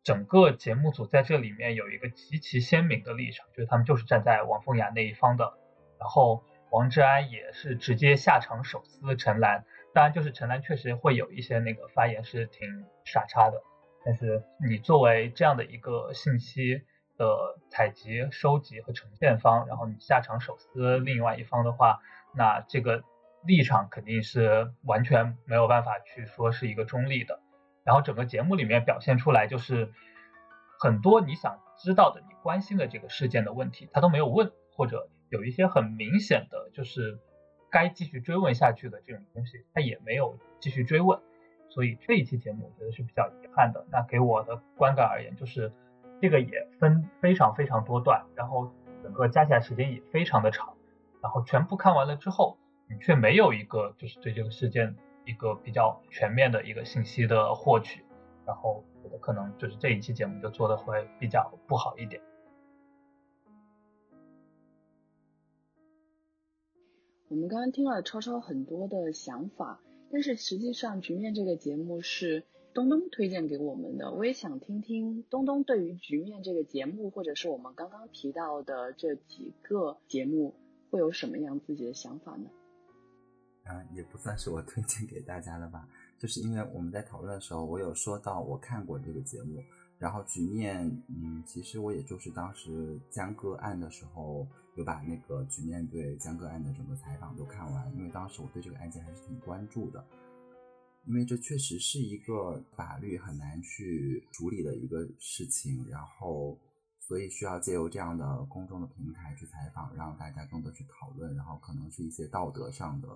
[0.03, 5.53] 整个节目组在这里面有一个极其鲜明的立场，就是他们就是站在王凤雅那一方的。
[5.97, 13.61] 然后王志安也是直接下场手撕陈岚，当然就是陈岚确实会有一些那个发言是挺傻叉的，
[14.05, 16.83] 但是你作为这样的一个信息。
[17.19, 21.99] 的采集、收集和呈现方，然后你下场手撕另外一方的话，
[22.33, 23.03] 那这个
[23.43, 27.41] 立场肯定是完全没有办法去说是一个中立的。
[27.83, 29.91] 然后整个节目里面表现出来就是
[30.79, 37.19] 很多你想知道的、你关心的这个事件的问题，他都没有问，或者有一些很明显的就是
[37.69, 41.19] 该继续追问下去的这种东西，他也没有继续追问。
[41.69, 43.85] 所以这一期节目我觉得是比较遗憾的。
[43.91, 45.71] 那给我的观感而言，就是
[46.19, 48.71] 这个也分非常非常多段，然后
[49.03, 50.73] 整个加起来时间也非常的长，
[51.21, 52.57] 然后全部看完了之后，
[52.89, 58.03] 你却没有一个就是对这个事件一个比较全面的一个信息的获取，
[58.47, 58.83] 然后
[59.21, 62.19] 可能就是这一期节目就做的会比较不好一点。
[67.29, 69.79] 我们刚刚听了超超很多的想法。
[70.11, 74.11] 但是实际上，局面这个节目是东东推荐给我们的。
[74.11, 80.55] 我也想听听东东对于局面这个节目，或者是我们刚刚提到的这几个节目，
[80.89, 82.49] 会有什么样自己的想法呢？
[83.65, 85.87] 嗯，也不算是我推荐给大家的吧，
[86.17, 89.61] 就是因为我们在讨论的时候，我有说到我看过这个节目。
[89.99, 100.01] 然后局面，嗯，其实我也就是当时江歌案的时候，有把那个局面对江歌案的整个采访都看完，因为当时我对这个案件还是挺关注的，
[101.03, 106.57] 因为这确实是一个法律很难去处理的一个事情，然后
[107.01, 113.07] 所以需要借由这样的公众的平台去采访，让大家更多去讨论，然后可能是一些道德上的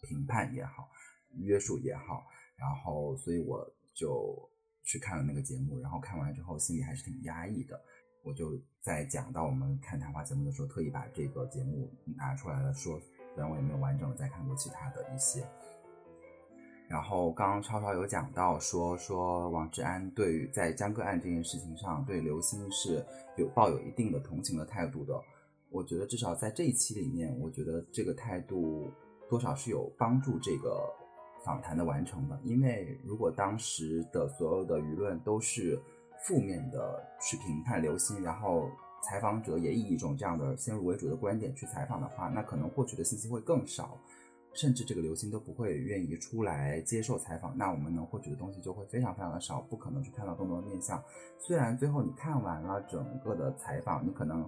[0.00, 0.88] 评判也好，
[1.38, 4.48] 约束也好，然后所以我就。
[4.90, 7.80] 去看了那个节目，然后看完之后心里还是挺压抑的。
[8.24, 15.46] 我就在讲到我们看谈话节目的时候，特意把这个节目拿出来了说，虽然我也没有完整的再看过其他的一些。
[16.88, 25.14] 然后刚刚超超有讲到说说王志安对于在江歌案这件事情上对刘星是有抱有一定的同情的态度的。
[25.68, 28.92] 我觉得至少在这一期里面，我觉得这个态度
[29.28, 30.99] 多少是有帮助这个。
[31.44, 35.80] 访谈的完成的，因为如果当时的所有的舆论都是
[36.26, 38.68] 负面的去评判刘星，然后
[39.02, 43.96] 采访者也以一种这样的先入为主的观点去采访的话，那可能获取的信息会更少，
[44.52, 51.02] 甚至这个刘星都不会愿意出来接受采访，那我们能获取的东西就会非常非常的少，不可能去看到更多的面相。
[51.38, 54.46] 虽然最后你看完了整个的采访，你可能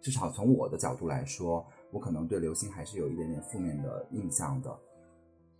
[0.00, 4.76] 至少从我的角度来说，我可能对刘星还是有一点点负面的印象的。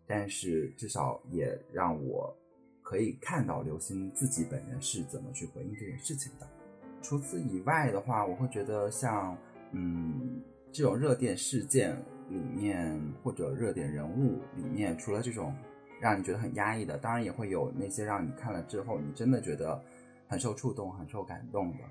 [0.06, 2.36] 但是至少也让我
[2.82, 6.46] 可以看到刘星自己本人是怎么去回应这件事情的。
[7.00, 9.36] 除此以外的话，我会觉得像
[9.70, 11.96] 嗯这种热点事件
[12.28, 15.54] 里面或者热点人物里面，除了这种
[16.00, 19.82] 让你觉得很压抑的，当然也会有那些让你看了之后你真的觉得
[20.28, 21.84] 很受触动、很受感动的。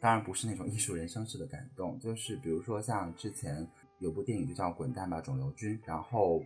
[0.00, 3.66] 当然不是那种艺术人生式的感动，就是比如说像之前
[4.00, 6.42] 有部电影就叫《滚蛋吧，肿瘤君》，然后。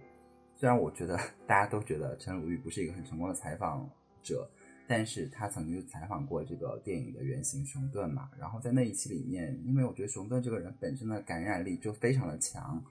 [0.59, 1.16] 虽然我觉得
[1.47, 3.88] 大家都觉得陈鲁豫不是一个很成功的采访
[4.25, 4.51] 者，
[4.88, 8.29] 但是他曾经采访过这个电影的原型熊顿嘛。
[8.37, 12.83] 然后在那一期里面，因为我觉得熊顿这个人本身的感染力就非常的强，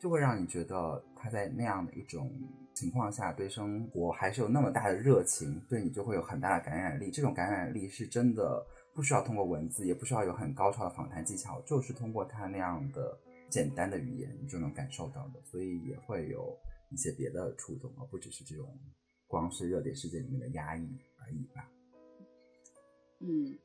[0.00, 2.28] 就会让你觉得他在那样的一种
[2.74, 7.08] 情况下对生活还是有那么大的热情，对你就会有很大的感染力。
[7.12, 13.16] 这种感染力是真的不需要通过文字，也不需要有很高超的访谈技巧，就是通过他那样的
[13.48, 16.52] 简单的语言你就能感受到的，所以也会有。
[16.92, 18.68] 一些别的触动，而不只是这种
[19.26, 20.86] 光是热点事件里面的压抑
[21.18, 21.68] 而已吧。
[23.20, 23.56] 嗯，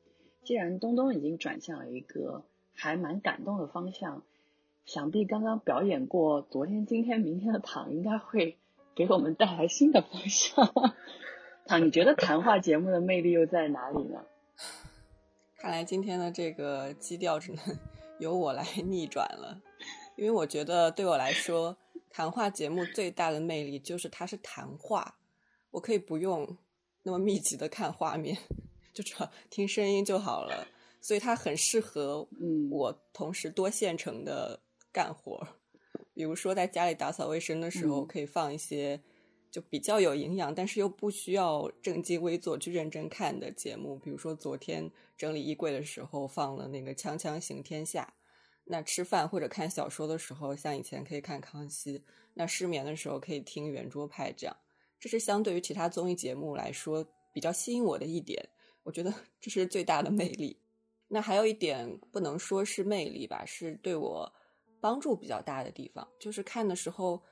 [0.44, 4.22] 既然东东已经转向了一个还蛮感动的方向，
[4.86, 8.56] 想必刚刚表演过昨天、今天、明天的躺应该会
[8.94, 10.72] 给我们带来新的方向。
[11.66, 14.24] 躺，你觉得谈话节目的魅力又在哪里呢？
[15.58, 17.58] 看来今天的这个基调只能
[18.20, 19.60] 由我来逆转了，
[20.16, 21.76] 因为我觉得对我来说。
[22.10, 25.18] 谈话节目最大的魅力就是它是谈话，
[25.70, 26.56] 我可以不用
[27.02, 28.36] 那么密集的看画面，
[28.92, 30.66] 就只要听声音就好了。
[31.00, 32.26] 所以它很适合
[32.70, 35.46] 我同时多线程的干活。
[36.12, 39.00] 比如说在家里打扫卫生的时候，可以放一些
[39.50, 43.96] 就比较有营养，但是又不需要正襟危坐去认真看的节目。
[44.00, 48.12] 比如说昨天整理衣柜的时候放了那个《锵锵行天下》。
[48.70, 51.98] 那吃饭或者看小说的时候，像以前可以看《康熙》；
[52.34, 54.54] 那失眠的时候可以听《圆桌派》，这样，
[55.00, 57.02] 这是相对于其他综艺节目来说
[57.32, 58.46] 比较吸引我的一点。
[58.82, 60.60] 我觉得这是最大的魅力。
[61.08, 64.30] 那还有一点不能说是魅力吧，是对我
[64.80, 67.22] 帮助比较大的地方，就是看的时候，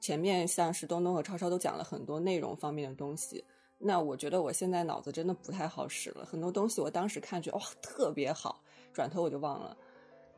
[0.00, 3.44] 前面像是东东和超超都讲了很多内容方面的东西。
[3.78, 8.62] 那我觉得我现在脑子真的不太好使了，很多东西我当时看觉得哇特别好，
[8.92, 9.76] 转头我就忘了。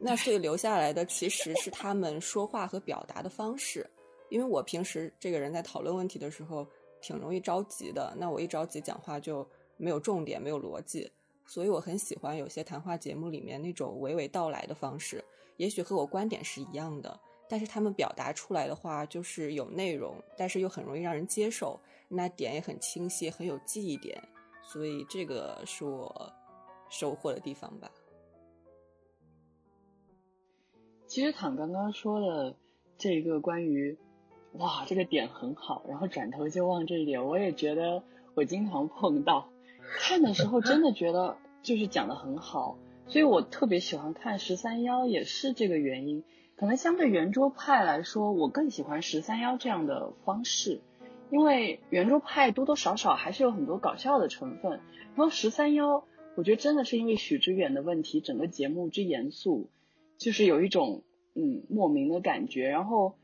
[0.03, 3.89] 那所以留下来的其实是他们说话和表达的方式，
[4.31, 6.67] 因为我平时这个人在讨论问题的时候
[7.03, 9.47] 挺容易着急的，那我一着急讲话就
[9.77, 11.11] 没有重点，没有逻辑，
[11.45, 15.23] 所以我很喜欢有些谈话节目里面那种娓娓道来的方式，
[15.59, 21.79] 也许和我观点是一样的，但是他们表达出来的话就是有内容，但是又很容易让人接受，
[22.09, 24.19] 那点也很清晰，很有记忆点，
[24.63, 26.33] 所以这个是我
[26.89, 27.91] 收获的地方吧。
[31.11, 32.55] 其实躺刚刚说的
[32.97, 33.99] 这个关于，
[34.53, 38.05] 哇，这个点很好，然后转头就忘这一点，我也觉得
[38.37, 39.49] 我经常碰到，
[39.99, 46.23] 看的时候真的觉得就是讲的很好，所以我特别喜欢看十三幺，也是这个原因。
[46.55, 50.81] 可能相对圆桌派来说，我更喜欢十三幺这样的方式，
[51.33, 54.79] 因为圆桌派多多少少还是有很多搞笑的成分，
[55.17, 56.05] 然后十三幺，
[56.37, 59.71] 我觉得真的是因为许知远的问题，整个节目之严肃。
[60.21, 61.03] 就是有一种
[61.35, 63.15] 嗯莫名的感觉，然后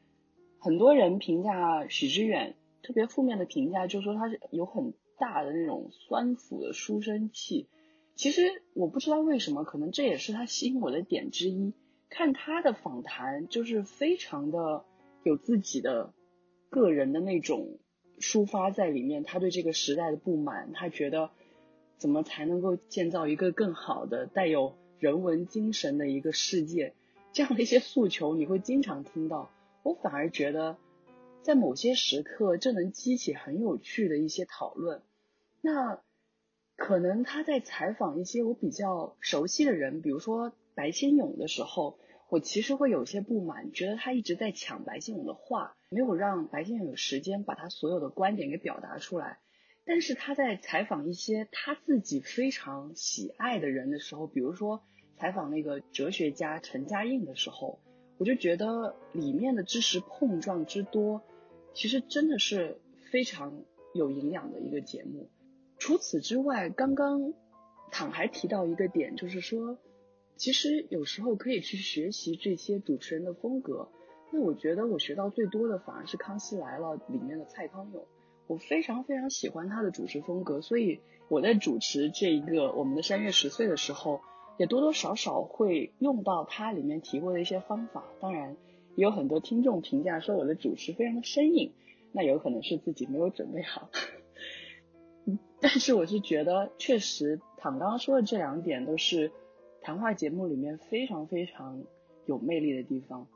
[0.58, 7.68] 很多人评价许知远特别负面的评价，就说他是有很大的那种酸腐的书生气。
[8.14, 11.74] 其实我不知道为什么，可能这也是他吸引我的点之一。
[12.08, 14.86] 看他的访谈，就是非常的
[15.22, 16.14] 有自己的
[16.70, 17.78] 个人的那种
[18.20, 19.22] 抒发在里面。
[19.22, 21.30] 他对这个时代的不满，他觉得
[21.98, 24.78] 怎么才能够建造一个更好的带有。
[24.98, 26.94] 人文精神的一个世界，
[27.32, 29.50] 这样的一些诉求你会经常听到。
[29.82, 30.76] 我反而觉得，
[31.42, 35.02] 在某些时刻，这能激起很有趣的一些讨论。
[35.60, 36.00] 那
[36.76, 49.38] 可能他在采访一些我比较熟悉的人，比如说白先勇的时候，我其实会有些不满，觉得他一直在抢白先勇的话，没有让白先勇有时间把他所有的观点给表达出来。
[49.86, 54.82] 但是他在采访一些他自己非常喜爱的人的时候，比如说
[55.16, 57.78] 采访那个哲学家陈嘉映的时候，
[58.18, 61.22] 我就觉得里面的知识碰撞之多，
[61.72, 62.80] 其实真的是
[63.12, 63.62] 非常
[63.94, 65.30] 有营养的一个节目。
[65.78, 67.32] 除此之外，刚刚
[67.92, 69.78] 躺还提到一个点，就是说，
[70.36, 73.88] 其实有时候可以去学习这些主持人的风格。
[74.32, 78.04] 那我觉得我学到最多的反而是《康熙来了》里面的蔡康永。
[78.48, 84.20] 我非常非常喜欢他的主持风格，所以我在主持这一个我们的三月十岁的时候，
[84.56, 88.04] 也多多少少会用到他里面提过的一些方法。
[88.20, 88.56] 当然，
[88.94, 91.72] 也有很多听众评价说我的主持非常的生硬，
[92.12, 93.90] 那有可能是自己没有准备好。
[95.60, 99.32] 但是我是觉得，确实躺刚刚说的这两点都是
[99.82, 101.82] 谈话节目里面非常非常
[102.26, 103.26] 有魅力的地方。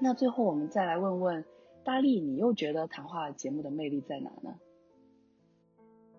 [0.00, 1.44] 那最后我们再来问问。
[1.84, 4.54] 大力，你又觉得谈话节目的魅力在哪呢？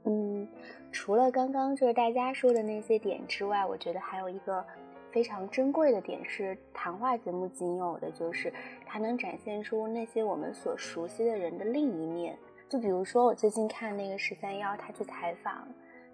[0.06, 0.48] 嗯，
[0.92, 4.66] 除了刚刚就是大家说的那些点之外，我觉得还有一个
[5.12, 8.52] 非常珍贵的点是谈话节目仅有的，就是
[8.86, 12.38] 它能展现出那些我们所熟悉的人的另一面。
[12.68, 15.68] 就比如说我最近看那个十三幺，他去采访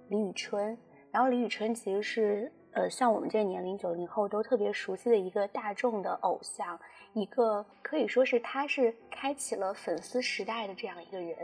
[0.10, 0.78] 李宇春，
[1.10, 6.80] 然后李宇春其实是呃像我们这个年龄九零后都特别熟悉的一个大众的偶像。
[7.14, 11.36] 一个可以说是他是开启了粉丝时代的这样一个人，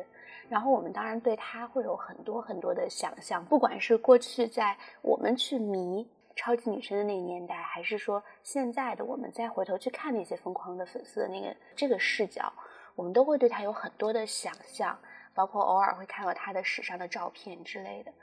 [0.47, 12.53] 然后我们当然对他会有很多很多的想象，不管是过去在我们去迷超级女生的那个年代，还是说现在的我们再回头去看那些疯狂的粉丝的那个这个视角，
[12.95, 14.97] 我们都会对他有很多的想象，
[15.33, 18.13] 包括偶尔会看到他的史上的照片之类的。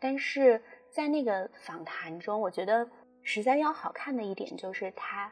[0.00, 0.62] 但是
[0.96, 2.88] 在那个访谈中，我觉得
[3.22, 5.30] 十三幺好看的一点就是他。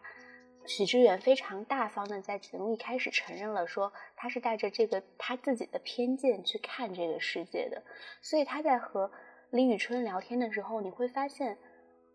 [0.66, 7.82] 许知远非常大方的在节目一开始承认了，说他是带着这个他自己的偏见去看这个世界的，
[8.20, 9.10] 所以他在和
[9.48, 11.56] 李宇春聊天的时候，你会发现，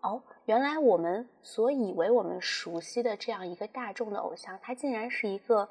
[0.01, 5.67] 哦，原来我们所以为我们熟悉的这样一个大众的偶像，他竟然是一个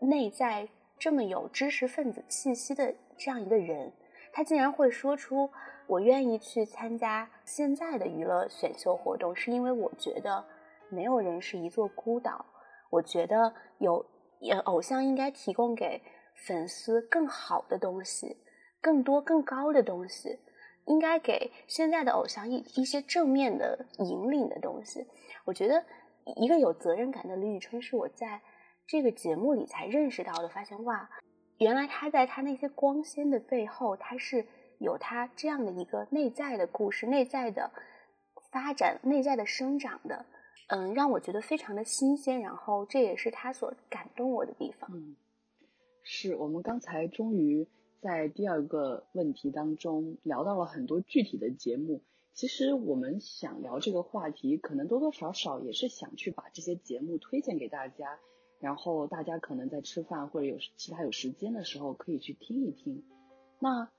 [0.00, 0.66] 内在
[0.98, 3.92] 这么有知识分子气息的这样一个人，
[4.32, 5.50] 他竟然会说出
[5.88, 10.44] 我愿意去参加现在的娱乐选秀活动，是因为我觉得。
[10.90, 12.46] 没有人是一座孤岛。
[12.88, 14.06] 我觉得有，
[14.64, 16.00] 偶像应该提供给
[16.46, 18.38] 粉丝更好的东西，
[18.80, 20.38] 更多更高的东西，
[20.86, 25.06] 应该给现在的偶像一一些正面的引领的东西。
[25.44, 25.84] 我觉得
[26.36, 28.40] 一个有责任感的李宇春是我在
[28.86, 31.06] 这个节目里才认识到的，发现哇，
[31.58, 34.46] 原来他在他那些光鲜的背后，他是
[34.78, 37.70] 有他这样的一个内在的故事、内在的
[38.50, 40.24] 发展、内在的生长的。
[40.68, 44.90] 嗯，让我觉得非常的新鲜，然后这也是他所感动我的地方。
[44.92, 45.16] 嗯，
[46.02, 47.66] 是我们刚才终于
[48.00, 52.02] 在第二个问题当中聊到了很多具体的节目。
[52.34, 58.18] 其实我们想聊这个话题，可能多多少少也是想去把这些节目推荐给大家，
[58.60, 63.02] 然后大家可能在吃饭或者有其他有时间的时候可以去听一听。
[63.58, 63.90] 那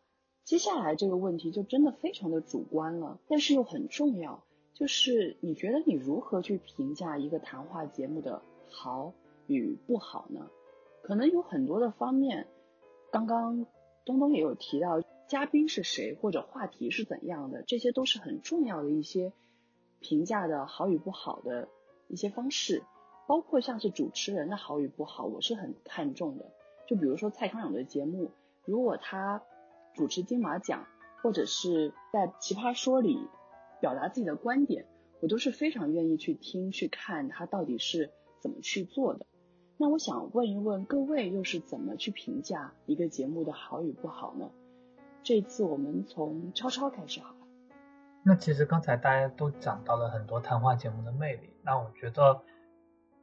[0.49, 4.43] 接下来这个问题就真的非常的主观了，但是又很重要，
[4.73, 9.13] 就是你觉得你如何去评价一个谈话节目的好
[9.45, 10.49] 与不好呢？
[11.03, 12.47] 可能有很多的方面，
[13.11, 13.67] 刚刚
[14.05, 19.31] 东东也有提到，嘉宾是谁或者话题是怎样的，这些都是很重要的一些
[19.99, 21.67] 评价的好与不好的
[22.07, 22.81] 一些方式，
[23.27, 26.49] 包括像是主持人的好与不好，我是很看重的。
[26.87, 28.31] 就比如说蔡康永的节目，
[28.65, 29.43] 如果他
[29.95, 30.85] 主持金马奖，
[31.21, 33.27] 或者是在奇葩说里
[33.81, 34.85] 表达自己的观点，
[35.21, 39.25] 我都是非常愿意去听去看他到底是怎么去做的。
[39.77, 44.49] 那我想问一问各位，又是怎么去评价一个节目的好与不好呢？
[45.23, 47.47] 这次我们从超超开始好了。
[48.23, 52.41] 那其实刚才大家都讲到了很多谈话节目的魅力，那我觉得。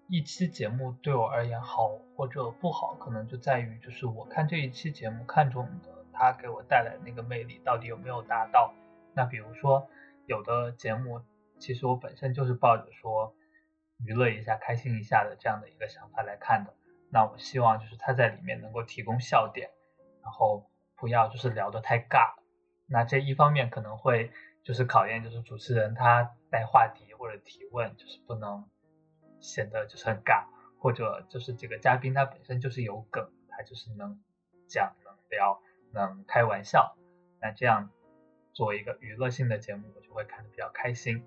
[0.08, 8.74] 一期节目对我而言好或者不好，可能就在于就是我看这一期节目看中的它给我带来那个魅力到底有没有达到。
[9.14, 9.88] 那比如说
[10.26, 11.20] 有的节目，
[11.58, 13.34] 其实我本身就是抱着说
[13.98, 16.74] 娱乐一下、开心一下的这样的一个想法来看的。
[17.10, 19.70] 那我希望就是它在里面能够提供笑点，
[20.22, 22.34] 然后不要就是聊得太尬。
[22.88, 24.32] 那这一方面可能会
[24.64, 28.64] 就是考验就是主持人他带话题或者提问，就是不能。
[29.38, 30.46] 显得就是很尬，
[30.80, 34.18] 或者就是这个嘉宾他本身就是有梗，他就是能
[34.66, 35.60] 讲、能聊、
[35.92, 36.96] 能开玩笑。
[37.40, 37.90] 那这样
[38.52, 41.24] 作为一个娱乐性的节目，我就会看得比较开心。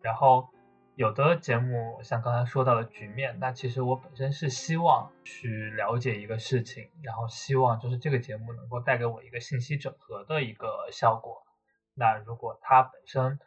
[0.00, 0.48] 然后
[0.94, 11.46] 有的节目像刚才说到的局面，那其实我本身是希望去了解一个事情，然后希望就是这个节目能够带给我一个信息整合的一个效果。
[11.94, 13.38] 那如果它本身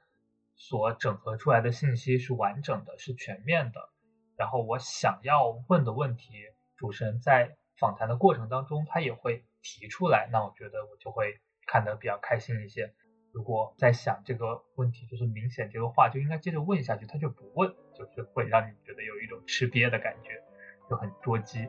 [0.55, 3.89] 所整合出来的信息是完整的、是全面的，
[4.37, 6.33] 然后我想要问的问题，
[6.77, 12.93] 主持人在访谈的过程当中他也会提出来，那我觉得我就会看得比较开心一些。
[13.31, 20.43] 如果在想这个问题，就是明显这个话就应该接着问下去，他就不问，就是会让你觉得有一种吃瘪的感觉，
[20.87, 21.67] 就很捉鸡。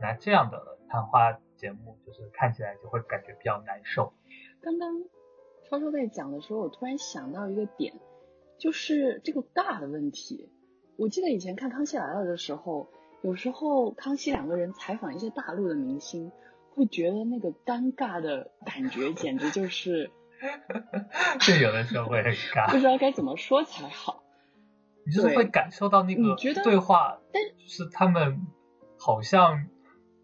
[0.00, 4.14] 那这样的谈话节目，就是看起来就会感觉比较难受。
[4.62, 4.88] 刚刚
[5.68, 7.92] 超超在讲的时候，我突然想到一个点。
[8.58, 10.48] 就是这个尬的问题，
[10.96, 12.88] 我记得以前看《康熙来了》的时候，
[13.20, 16.30] 有时候康熙两个人采访一些大陆的明星，
[16.74, 20.10] 会觉得那个尴尬的感觉简直就是，
[21.40, 24.22] 是有的时候会很尬，不知道该怎么说才好。
[25.06, 28.46] 你就是会感受到那个对话，但是他们
[28.98, 29.66] 好像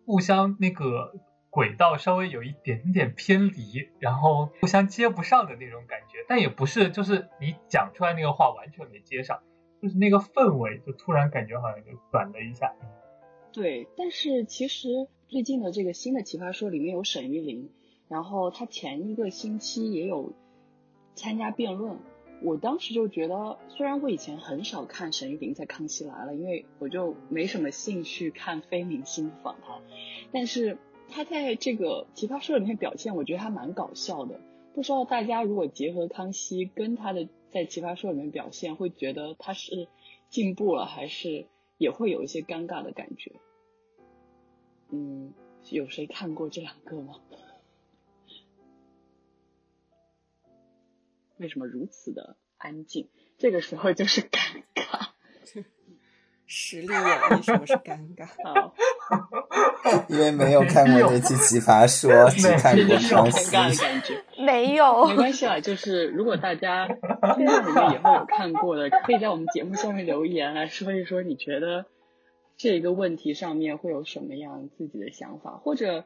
[0.05, 1.15] 互相那个。
[1.51, 9.41] 轨道稍微有一点点偏离，然后互相接不上的那种感觉，但也不是，就是你讲出来那个话完全没接上，
[9.83, 12.75] 就是那个氛围就突然感觉好像就转了一下。
[13.51, 17.71] 对，但是其实最近的这个新的奇葩说里面有沈玉琳，
[18.09, 20.33] 然后她前一个星期也有
[21.15, 21.99] 参加辩论，
[22.43, 29.81] 我当时就觉得，虽然我以前很少看沈玉琳在康熙来了，因为我就没什么兴趣看非明星访谈，
[30.33, 30.79] 但是。
[31.11, 34.39] 他在这个奇葩说里面表现，我觉得还蛮搞笑的。
[34.75, 39.89] 不知道大家如果结合康熙跟他的在奇葩说里面表现，会觉得他是
[40.29, 41.47] 进步了，还是
[41.79, 43.33] 也会有一些尴尬的感觉？
[44.91, 45.33] 嗯，
[45.71, 47.15] 有谁看过这两个吗？
[51.37, 53.09] 为什么如此的安静？
[53.39, 55.09] 这个时候就是尴尬。
[56.51, 58.27] 实力演绎什么是尴尬？
[58.43, 58.75] 好。
[60.09, 63.51] 因为没有看过那期《奇葩说》，只看过康熙。
[63.51, 65.61] 尴尬的感觉没有，没关系啦。
[65.61, 71.85] 就是如果大家听众里面以后有看过的，可以在我们节目下面留言来说一说，你觉得
[72.59, 76.05] 这个问题上面会有什么样自己的想法，或者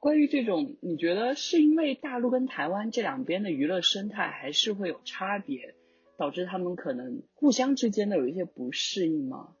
[0.00, 5.76] 关于这种，你觉得是因为大陆跟台湾这两边的娱乐生态还是会有差别，
[6.16, 9.54] 导致他们可能互相之间的有一些不适应吗？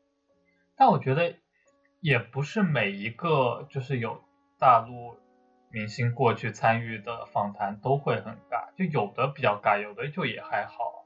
[0.74, 1.36] 但我觉得。
[2.02, 4.22] 也不是每一个就是有
[4.58, 5.18] 大陆
[5.70, 11.04] 明星过去参与的访谈都会很尬，就有的比较尬，有的就也还好。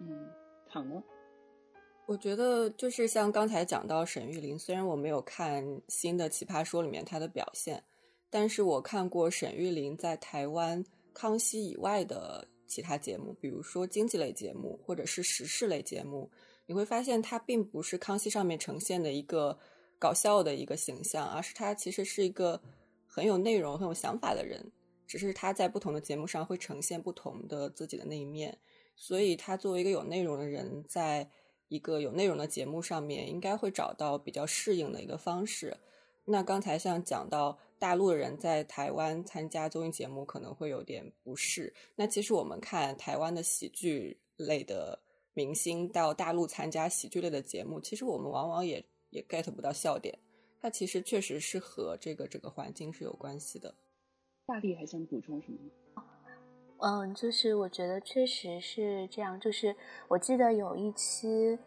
[0.00, 0.26] 嗯，
[0.68, 1.00] 好呢。
[2.10, 7.80] 我觉得就是像刚才讲到沈玉琳，虽然我没有看新的《奇葩说》里面她的表现，
[8.28, 10.84] 但是我看过沈玉琳在台湾
[11.14, 16.28] 康熙以外的其他节目，比如说经济类节目或者是时事类节目。
[16.66, 19.56] 你会发现，他并不是康熙上面呈现的一个
[19.96, 22.60] 搞笑的一个形象，而是他其实是一个
[23.06, 24.60] 很有内容、很有想法的人。
[25.06, 28.58] 只是他在不同的节目上会呈现不同的自己的那一面。
[28.96, 31.30] 所以，他作为一个有内容的人，在
[31.70, 35.74] 一个有内容的节目上面，应该会找到比较适应的一个方式。
[36.24, 45.00] 那刚才像讲到大陆的人在台湾参加综艺节目可能会有点不适，那其实我们看台湾的喜剧类的
[45.32, 50.18] 明星到大陆参加喜剧类的节目，其实我们往往也也 get 不到笑点。
[50.60, 53.74] 它其实确实是和这个这个环境是有关系的。
[54.44, 55.70] 大力还想补充什么吗？
[56.80, 59.38] 嗯，就是我觉得确实是这样。
[59.38, 59.74] 就是
[60.08, 61.58] 我记得有一期，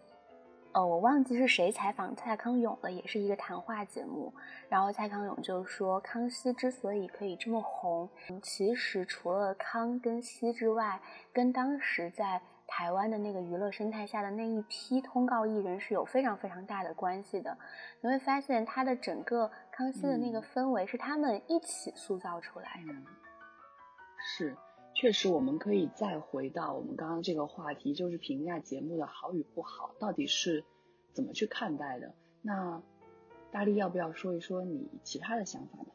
[0.71, 4.33] 呃，我忘记是谁采访蔡康永了，也是一个谈话节目。
[4.69, 8.09] 然后蔡康永就说，康熙之所以可以这么红，
[8.41, 10.99] 其实除了康跟熙之外，
[11.31, 12.41] 跟当时在。
[12.65, 17.55] 台湾的那个娱乐生态下的那一批通告艺人是有非常非常大的关系的，
[18.01, 22.93] 你会发现他的整个康熙的那个氛围是他们一起塑造出来的。
[24.17, 24.55] 是，
[25.03, 30.63] 确实我们可以再回到我们刚刚这个话题，就是评价节目的好与不好，到底是
[31.11, 32.15] 怎么去看待的？
[32.41, 32.81] 那
[33.51, 35.87] 大力要不要说一说你其他的想法呢？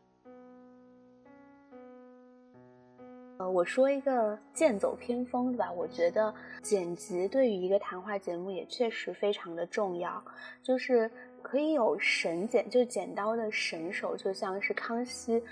[3.39, 10.23] 呃，我说一个剑走偏锋的吧，我觉得剪辑对于一个谈话节目也确实非常的重要，
[10.63, 15.43] 就是可以有神剪，就剪刀的神手，就像是康熙，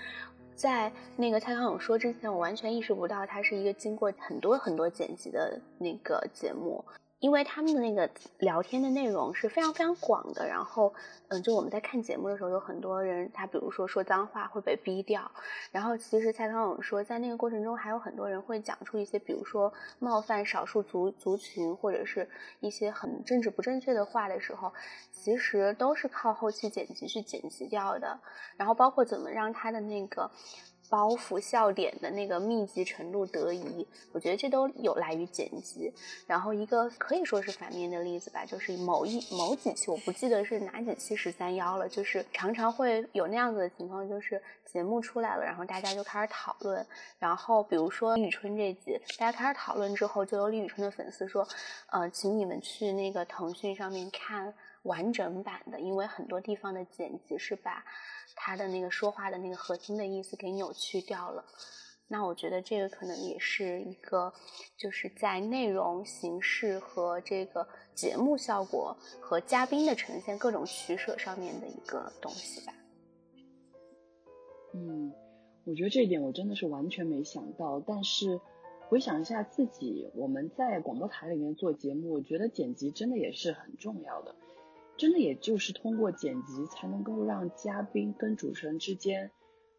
[0.57, 6.83] 在那个蔡康永说之前，我完全意识不到它是一个经过很多很多剪辑的那个节目。
[7.19, 10.93] 因为他们的那个聊天的内容是非常非常广的，然后，
[11.29, 15.31] 嗯，就我们在看节目的时候，有很多人他比如说说脏话会被逼掉，
[15.71, 24.71] 然后其实蔡康永说，在那个过程中还有很多人会讲出一些，比如说冒犯少数族族群或者是一些很政治不正确的话的时候，
[25.11, 28.19] 其实都是靠后期剪辑去剪辑掉的，
[28.57, 30.29] 然后包括怎么让他的那个。
[30.89, 35.93] 包袱笑点的那个密集程度得宜，我觉得这都有赖于剪辑。
[36.25, 46.85] 然后一个可以说是反面的例子吧，就是某一某几期，我不记得是哪几期十三幺了，就是常常会有那样子的情况，就是节目出来了，然后大家就开始讨论。
[47.19, 51.47] 然后比如说李宇春这集，大家开始讨论之后，就有李宇春的粉丝说，
[51.91, 54.53] 呃，请你们去那个腾讯上面看
[54.87, 57.85] 完整版的，因为很多地方的剪辑是把。
[58.39, 61.43] 他的那个说话的那个核心的意思给扭曲掉了，
[62.07, 64.31] 那我觉得这个可能也是一个，
[64.77, 72.73] 就是在内容形式和这个节目效果和嘉宾的呈现各种取舍上面的一个东西吧。
[74.75, 75.11] 嗯，
[75.65, 77.79] 我觉得这一点我真的是完全没想到。
[77.79, 78.39] 但是
[78.87, 84.35] 回想一下自己，我们在广播台里面做节目，我觉得剪辑真的也是很重要的。
[84.97, 89.31] 真的也就是通过剪辑，才能够让嘉宾跟主持人之间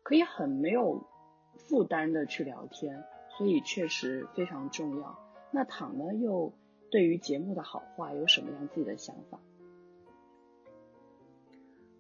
[0.02, 1.02] 可以很没有
[1.56, 3.04] 负担的去聊天，
[3.36, 5.18] 所以确实非常重要。
[5.50, 6.52] 那躺呢，又
[6.90, 9.40] 对于节目的好坏有什么样自己的想法？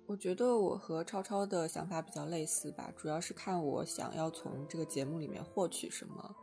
[0.06, 6.34] 我觉得我和超超的想法比较类似吧，主要是看我想要从这个节目里面获取什么。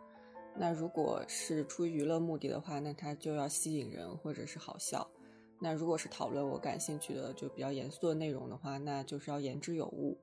[0.58, 5.10] 那如果是出于娱乐目的的话，那它就要吸引人或者是好笑。
[5.60, 10.18] 那如果是讨论我感兴趣的就比较严肃的内容的话，那就是要言之有物。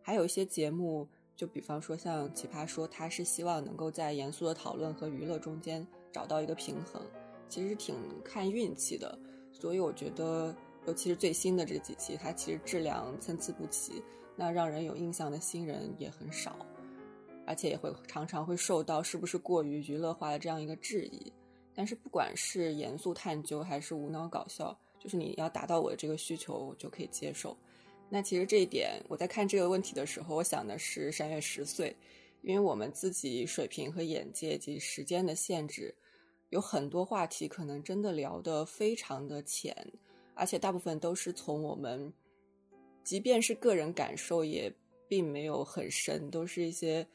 [0.00, 7.02] 还有一些节目，就比方说像《奇葩说》，它是希望能够在严肃的讨论和娱乐中间找到一个平衡，
[7.48, 9.18] 其实挺看运气的。
[9.52, 10.54] 所以我觉得，
[10.86, 14.02] 尤其是最新的这几期，它其实质量参差不齐，
[14.36, 16.54] 那让人有印象的新人也很少，
[17.44, 21.32] 而且也会常常会受到是不是过于娱乐化的这样一个质疑。
[21.76, 27.56] 但是不管是严肃探究还是无脑搞笑，就是你要达到我的这个需求，我就可以接受。
[28.08, 31.94] 那其实这一点，我在看这个问题的时候，我想的是山月十岁，
[32.42, 35.94] 因为我们自己水平和眼界及时间的限制，
[36.48, 39.76] 有很多话题可能真的聊得非常的浅，
[40.34, 42.10] 而且大部分都是从我们，
[43.04, 44.72] 即便是个人感受，也
[45.08, 47.06] 并没有很深，都是一些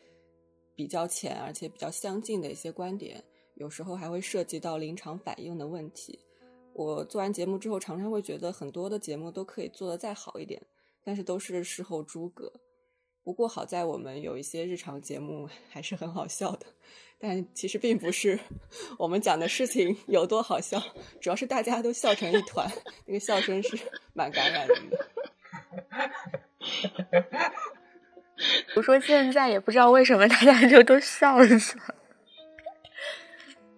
[0.76, 3.24] 比较浅而且比较相近的一些观点。
[3.56, 6.20] 有时候还会涉及到临场反应的问题。
[6.74, 10.62] 我做完节目之后，常常会觉得很多的节目都可以做得再好一点，
[11.04, 12.52] 但是都是事后诸葛。
[13.24, 16.66] 不过好在我们有一些日常节目还是很好笑的，
[17.20, 18.40] 但其实并不是
[18.98, 20.82] 我们讲的事情有多好笑，
[21.20, 22.68] 主要是大家都笑成一团，
[23.06, 23.78] 那个笑声是
[24.14, 25.10] 蛮感染人的。
[28.76, 31.94] 我说现在也不知道为什么大家就都笑了起来。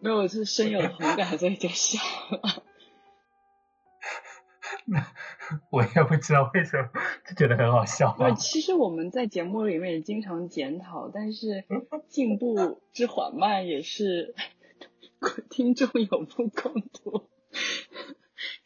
[0.04, 2.00] 没有，是深有同感，所以就笑
[2.32, 2.64] 了。
[5.72, 6.90] 我也不知道为什么，
[7.26, 8.14] 就觉得很好笑。
[8.18, 11.64] 对，其实我们在节目里面也经常检讨，但是
[12.10, 14.36] 进步之缓慢也是
[15.50, 17.30] 听众有目共睹。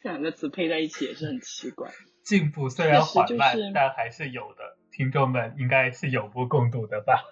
[0.00, 1.92] 这两个词配在一起也是很奇怪。
[2.24, 4.76] 进步虽然缓慢，就是但还是有的。
[4.90, 7.22] 听众们应该是有目共睹的吧？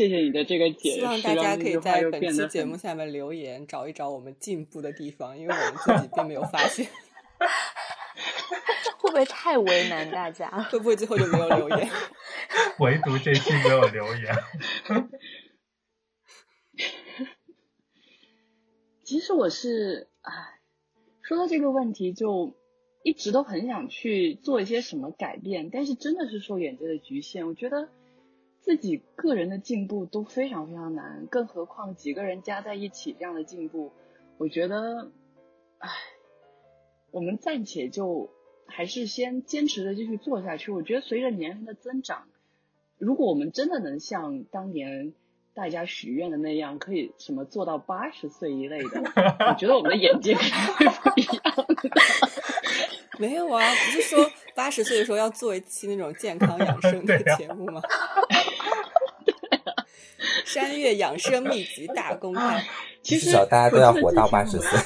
[0.00, 6.88] 谢谢你的这个解释，希望大家可以在本期节目下面留言，找一找我们进步的地方，因为我们自己并没有发现。
[8.96, 10.48] 会不会太为难大家？
[10.72, 11.90] 会不会最后就没有留言？
[12.80, 14.34] 唯独这期没有留言。
[19.04, 20.32] 其实我是，唉，
[21.20, 22.56] 说到这个问题，就
[23.02, 27.46] 一直都很想去做一些什么改变，但是真的是受眼界的局限。
[27.46, 27.90] 我觉得
[28.60, 33.92] 自己个人的进步都非常非常难，更何况几个人加在一起这样的进步，
[34.38, 35.10] 我觉得，
[35.78, 35.88] 唉，
[37.10, 38.30] 我们暂且就
[38.66, 40.70] 还是先坚持的继续做下去。
[40.70, 42.28] 我觉得随着年龄的增长，
[42.98, 45.14] 如果我们真的能像当年。
[45.52, 49.02] 大家许愿的那样，可以什么做到八十岁一类的？
[49.50, 51.90] 我觉得我们的眼界肯定会不一样的。
[53.18, 57.82] 没有啊，不是说八十岁的时候要做一期那种健康养生的 节目吗？
[60.52, 62.64] 山岳养生秘籍大公开，
[63.02, 64.70] 其实至少大家都要活到八十岁。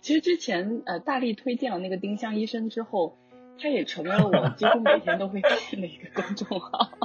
[0.00, 3.18] 其实之前呃大力推荐了那个丁香医生之后。
[3.60, 6.90] 他也成为了我几乎每天都会看的一个公众号。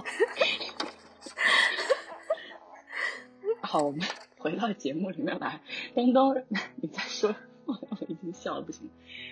[3.62, 4.02] 好，我们
[4.40, 5.62] 回到节目里面来。
[5.94, 6.44] 东东，
[6.78, 7.36] 你再说，
[7.68, 8.90] 我已经笑的不行。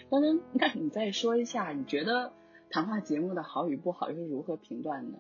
[0.08, 2.32] 东东，那你再说一下，你觉得
[2.76, 5.18] 谈话节目的好与不好又是如何评断的？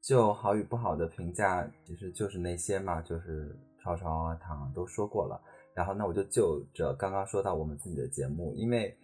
[0.00, 5.42] 就好与不好的评价，其实就是那些嘛，就是超超啊、唐都说过了。
[5.74, 8.96] 然后，那我就就着刚刚说到我们自己的节目，因为。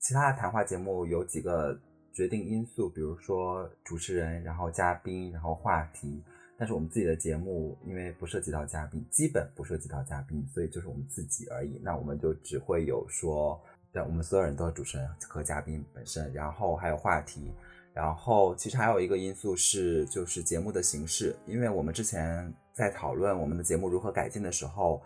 [0.00, 1.78] 其他的谈话节目有几个
[2.12, 6.24] 决定因素，比如说主持人，然后嘉宾，然后话题。
[6.58, 11.78] 但是我们自己的节目，因为不涉及到嘉宾，基本不涉及到嘉宾，所以就是我们自己而已。
[11.84, 13.62] 那我们就只会有说，
[13.92, 17.52] 对，我们所有人都是主持人和嘉宾本身，然后还有话题。
[17.92, 25.02] 然后其实还有一个因素是，就是节目的形式，因为我们之前在讨论我们的节目如何改进的时候，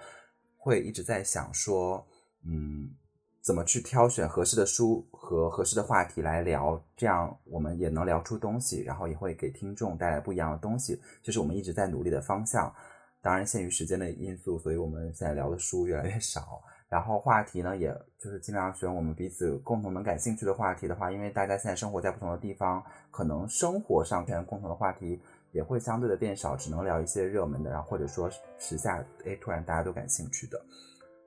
[0.57, 2.07] 会一直在想说，
[2.45, 2.95] 嗯。
[3.43, 12.75] 怎么去挑选合适的书和合适的话题来聊，这样我们也能聊出东西，然后也会给听众带来不一样的东西，这是我们一直在努力的方向。
[13.23, 16.61] 当然，限于时间的因素，所以我们现在聊的书越来越少。
[16.97, 25.21] 然后话题呢，也就是尽量选我们彼此共同能感兴趣的话题的话，因为大家现在生活在不同的地方，可能生活上选共同的话题
[25.53, 30.59] 也会相对的变少，只能聊一些热门的，然后或者说时下哎突然大家都感兴趣的。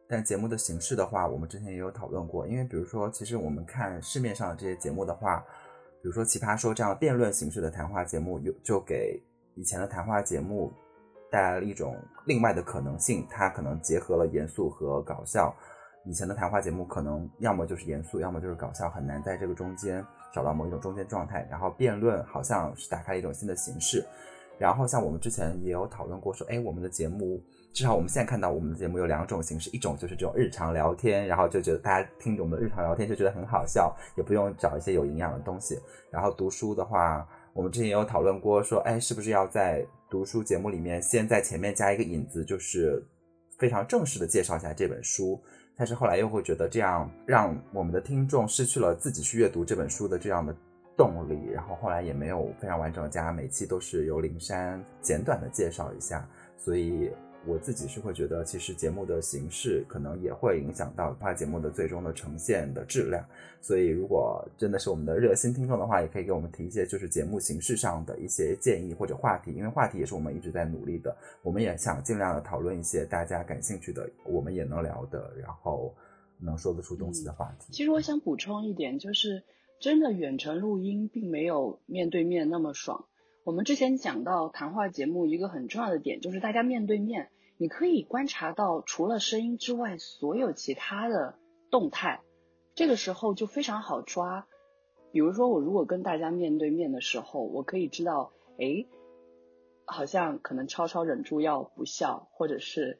[0.07, 2.47] 但节目的形式的话，我们之前也有讨论过。
[2.47, 5.45] 因为比如说，其实我们看市面上的这些节目的话，
[6.01, 9.21] 比如说《奇葩说》这样辩论形式的谈话节目，有就给
[9.53, 10.73] 以前的谈话节目
[11.31, 13.25] 带来了一种另外的可能性。
[13.29, 15.55] 它可能结合了严肃和搞笑。
[16.05, 21.47] 以前的谈话节目可能要么就是严肃，要么就是搞笑，很难在这个中间找到某一种中间状态。
[21.49, 24.05] 然后辩论好像是打开了一种新的形式。
[24.57, 27.41] 然后像我们之前也有讨论过，说，哎，我们的节目。
[27.71, 35.79] 至少我们现在看到我们的节目有两种形式，一种就是这种日常聊天，然后就觉得大家听着我们的日常聊天就觉得很好笑，也不用找一些有营养的东西。
[36.09, 43.03] 然后读书的话，我们之前也有讨论过，说哎，是不是要在读书节目里面先在前面加一个引子，就是
[43.57, 45.39] 非常正式的介绍一下这本书。
[45.75, 50.53] 但是后来又会觉得这样让我们的听众失去了自己去阅读这本书的这样的
[50.97, 51.51] 动力。
[51.53, 57.11] 然后后来也没有非常完整的加，每期都是由灵珊简短的介绍一下，所以。
[57.47, 63.25] 我自己是会觉得，其实节目的形式可能也会影响到话节目的最终的呈现的质量。
[63.61, 71.15] 所以，如果真的是我们的热心听众的话，也可以给我们提一些就是节目形式上的一些建议或者话题，因为话题也是我们一直在努力的。
[71.41, 75.93] 我们也想尽量的讨论一些大家感兴趣的，我们也能聊的，然后
[76.39, 77.71] 能说得出东西的话题。
[77.71, 79.43] 其实我想补充一点，就是
[79.79, 83.05] 真的远程录音并没有面对面那么爽。
[83.45, 91.39] 我们之前讲到谈话节目一个很重要的点，就是大家面对面，你可以观察到除了声音之外所有其他的
[91.71, 92.21] 动态，
[92.75, 94.45] 这个时候就非常好抓。
[95.11, 98.85] 比如说我如果跟大家面对面的时候，我可以知道，哎，
[99.85, 102.99] 好像可能超超忍住要不笑，或者是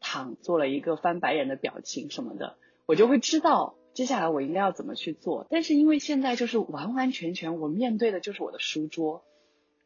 [0.00, 2.56] 躺做了一个翻白眼的表情什么的，
[2.86, 5.46] 我就会知道接下来我应该要怎么去做。
[5.50, 9.22] 但是因为现在就是完完全全我面对的就是我的书桌。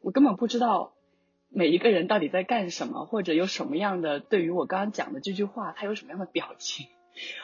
[0.01, 0.93] 我根本不知道
[1.49, 6.87] 每一个人到底在干什么，或者有什么样的对于我刚刚讲的这句话，他有什么样的表情，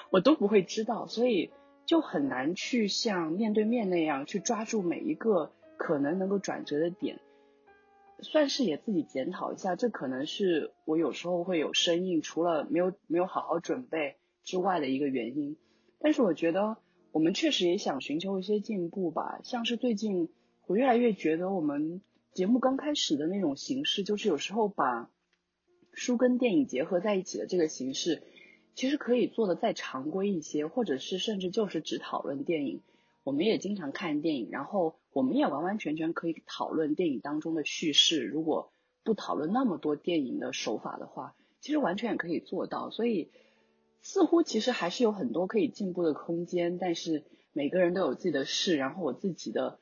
[0.10, 1.52] 我都不会知道，所以
[1.86, 7.20] 就很难去像面对面那样去抓住每一个可能能够转折的点。
[8.22, 15.58] 算是也自己检讨一下，这可能是我有时候会有生硬，除了没有没有好好准备之外的一个原因。
[16.00, 16.78] 但是我觉得
[17.12, 20.30] 我们确实也想寻求一些进步吧，像是最近
[20.66, 22.02] 我越来越觉得我们
[22.36, 25.10] 节目刚开始的那种形式，就是有时候把
[25.92, 28.22] 书跟电影结合在一起的这个形式，
[28.76, 32.82] 其实可以做的再常规一些，或者是甚至就是只讨论电影。
[33.24, 35.00] 我们也经常看电影，然后。
[35.16, 38.74] 我们也完完全全可以讨论电影当中的叙事，如果
[39.06, 42.90] 不讨论那么多电影的手法的话，其实完全也可以做到。
[42.90, 43.32] 所以
[44.02, 47.24] 似乎其实还是有很多可以进步的空间，但是
[47.54, 49.80] 每个人都有自己的事，然后我自己的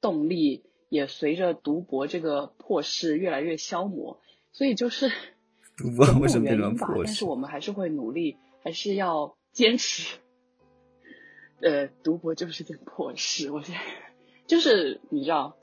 [0.00, 0.62] 动力
[0.94, 4.20] 也随着读博这个破事越来越消磨，
[4.52, 5.10] 所以就是
[5.76, 7.02] 读 博为什么变成破事？
[7.06, 10.18] 但是我们还是会努力，还是要坚持。
[11.60, 13.80] 呃，读博就是件破事，我现在。
[14.46, 15.56] 就是你知道，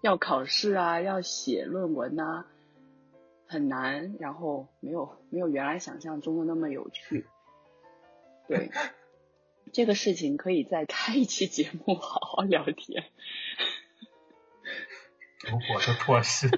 [0.00, 2.46] 要考试啊，要写论文呐，
[3.46, 7.26] 很难，然后没有没有原来想象中的那么有趣。
[8.46, 8.70] 对，
[9.74, 13.04] 这个事情可以再开一期节目好好聊天。
[15.74, 16.48] 我的破事，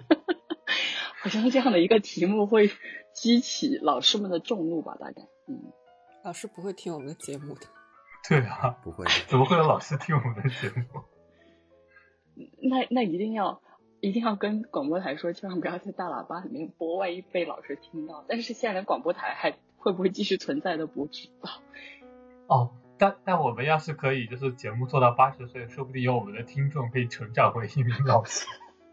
[1.22, 2.70] 好像这样的一个题目会
[3.14, 4.96] 激起老师们的众怒吧？
[4.98, 5.72] 大概，嗯，
[6.24, 7.66] 老师不会听我们的节目的。
[8.28, 11.02] 对啊，不会，怎么会有老师听我们的节目？
[12.62, 13.60] 那那一定要
[14.00, 18.24] 一定要跟广播台说，千万不要在大喇叭里面播，万一被老师听到。
[18.28, 21.50] 但是现在连广播台还会不会继续存在都不知道。
[22.46, 28.46] 哦，但但我们要是可以，就是节目做到八十岁，说不定有我们的听众可以成长为一名老师。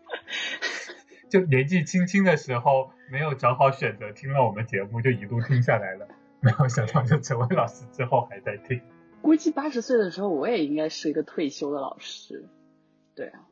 [1.29, 6.07] 就年纪轻轻的时候没有找好选择，听了我们节目就一路听下来了，
[6.39, 8.81] 没有想到就成为老师之后还在听。
[9.21, 12.47] 估计八十岁的时候，我也应该是一个退休的老师。
[13.15, 13.47] 对啊。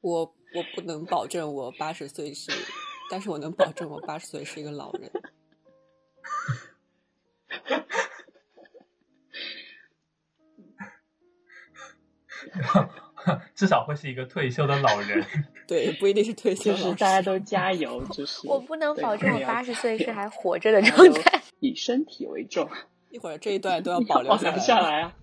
[0.00, 2.50] 我我不能保证我八十岁是，
[3.10, 5.10] 但是我能保证我八十岁是一个老人。
[13.54, 15.24] 至少会是一个退休的老人。
[15.66, 22.68] 对，不一定是退休，就是大家都加油，就是 我不能保证我八十岁是还活着的状态，以身体为重。
[23.10, 25.14] 一会儿这一段都要保留下来啊。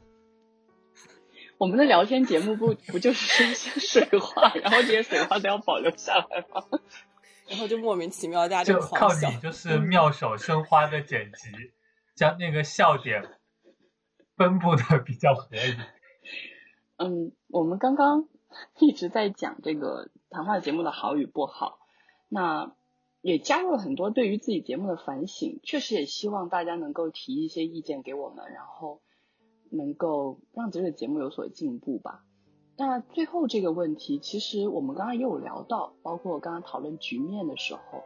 [1.58, 6.64] 我们的聊天节目不不就是说一些水话，然后这些水话都要保留下来吗？
[7.48, 11.50] 然后就莫名其妙大家就靠你就是妙手生花的剪辑，
[12.16, 13.24] 将那个笑点
[14.36, 15.78] 分布的比较合理。
[16.98, 18.28] 嗯，我们刚刚
[18.80, 21.80] 一直在讲这个谈话节目的好与不好，
[22.30, 22.74] 那
[23.22, 29.02] 也加入了很多对于自己节目的反省，确实也希望大家能够提一些意见给我们，然后。
[29.72, 32.24] 能够让这个节目有所进步吧。
[32.78, 38.04] 那最后这个问题，其实我们刚刚也有聊到，包括刚刚讨论局面的时候，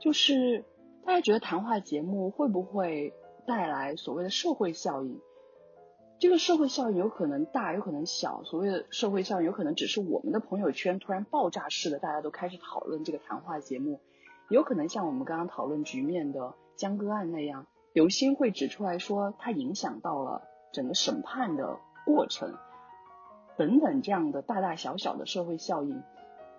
[0.00, 0.64] 就是
[1.04, 3.12] 大家觉得谈话节目会不会
[3.46, 5.20] 带来所谓的社会效应？
[6.18, 8.42] 这个社会效应有可能大，有可能小。
[8.44, 14.00] 所谓的社会效应，有可能只是我们的朋友圈突然爆炸式的，大家都开始讨论这个谈话节目，
[14.48, 20.42] 有可能像我们刚刚讨论局面的江歌案那样，刘星会指出来说，它影响到了。
[20.72, 22.52] 整个审判的过程
[23.56, 26.02] 等等这样的大大小小的社会效应，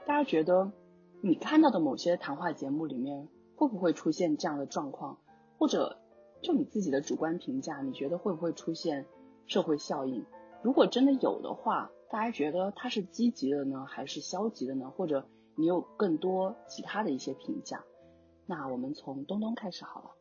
[0.05, 0.71] 大家觉得
[1.19, 3.27] 你看到的某些谈话节目里面
[3.57, 5.17] 会不会出现这样的状况？
[5.57, 5.97] 或者
[6.41, 9.05] 就你自己的主观评价，你觉得会不会出现
[9.47, 10.25] 社会效应？
[10.61, 14.89] 如果真的有的话，大家觉得它是积极的呢，还是消极的呢？
[14.89, 17.83] 或者你有更多其他的一些评价？
[18.47, 20.14] 那我们从东东开始好了。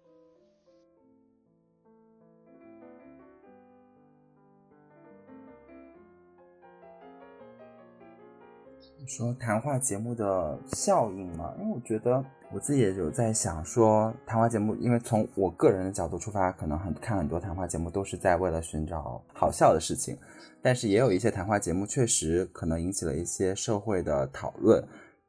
[9.07, 20.17] 说谈话节目的效应嘛，因为我觉得我自己也有在想说，谈话节目，因为从我个人的角度出发，可能很看很多谈话节目都是在为了寻找好笑的事情，
[20.63, 24.83] 但是也有一些谈话节目确实可能引起了一些社会的讨论，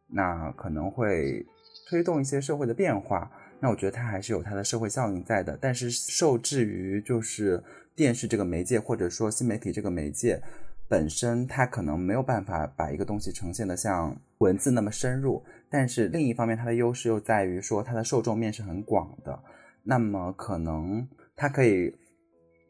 [0.08, 1.46] 那可能会
[1.90, 7.62] 推动一些社会的变化，那我觉得它还是有它的社会效应在的，但是受制于就是
[7.96, 10.42] 电视这个媒介或者说新媒体这个媒介。
[10.88, 19.38] 本身它可能没有办法把一个东西呈现的像文字那么深入，但是另一方面它的优势又在于说它的受众面是很广的，
[19.84, 21.92] 那么可能它可以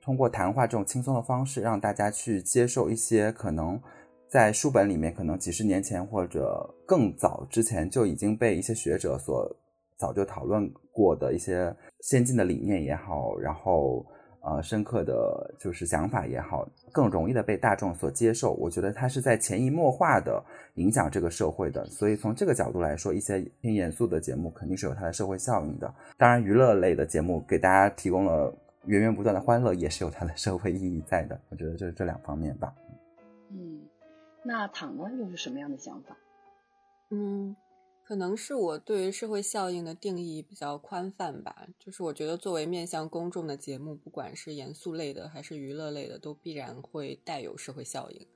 [0.02, 3.82] 通过谈话这种轻松的方式让大家去接受一些可能
[4.30, 9.46] 在书本里面可能几十年前或者更早之前就已经被一些学者所
[9.98, 14.06] 早就讨论过的一些先进的理念也好，然后。
[14.46, 18.54] 呃深刻的就是想法也好，更容易的被大众所接受。
[18.54, 20.44] 我觉得它是在潜移默化的
[20.76, 21.84] 影响这个社会的。
[21.88, 25.92] 所以从这个角度来说，一些偏严肃的节目肯定是有它的社会效应的。
[26.16, 31.40] 当然，娱乐类的节目给大家提供了源源不断的欢乐，也是有它的社会意义在的。
[31.50, 32.72] 我觉得就是这两方面吧。
[33.50, 33.82] 嗯，
[34.44, 36.16] 那躺呢又是什么样的想法？
[37.10, 37.56] 嗯。
[38.08, 48.28] 可能是我对于社会效应的定义比较宽泛吧，就是我觉得作为面向公众的节目，不管是严肃类的还是娱乐类的，都必然会带有社会效应。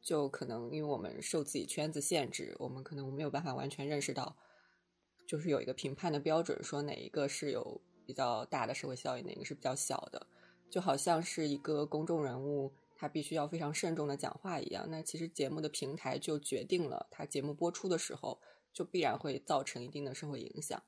[0.00, 4.36] 就可能因为我们受自己圈子限制，我们可能没有办法完全认识到，
[5.26, 10.28] 就是有一个评判的标准，说哪一个是有比较大的社会效应，哪个是比较小的。
[10.70, 14.86] 就好像是一个公众人物，他必须要非常慎重的讲话一样。
[14.88, 18.38] 那其实节目的平台就决定了他节目播出的时候。
[18.72, 20.82] 就必然会造成一定的社会影响，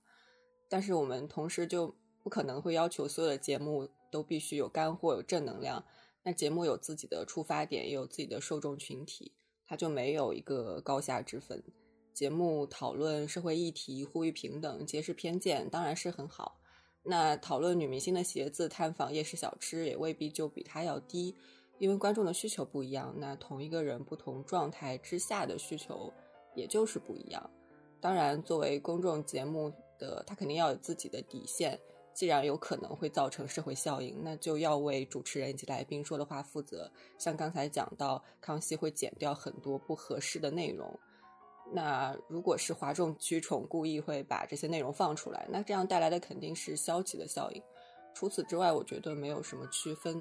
[0.68, 5.84] 但是我们同时就不可能会要求所有的节目都必须有干货、有正能量。
[6.22, 9.32] 那节目有自己的出发点，也有自己的受众群体，
[9.66, 11.62] 它就没有一个高下之分。
[12.12, 16.60] 节目讨论社会议题、呼吁平等、揭示偏见，当然是很好。
[17.02, 21.34] 那讨论女明星的鞋子、探访夜市小吃，也未必就比它要低，
[21.78, 23.14] 因为观众的需求不一样。
[23.16, 26.12] 那同一个人不同状态之下的需求，
[26.54, 27.50] 也就是不一样。
[28.00, 31.78] 当然，作为公众节目的，他肯定要有自己的底线。
[32.12, 36.90] 既然有可能会造成社会效应，那就要为主持人以及来宾说的话负责。
[37.18, 40.98] 像刚才讲到，康熙会剪掉很多不合适的内容。
[41.72, 47.62] 那如果是哗众取宠，故意会把这些内容放出来，那这样带来的肯定是消极的效应。
[48.12, 50.20] 除此之外，我觉得没有什么区分。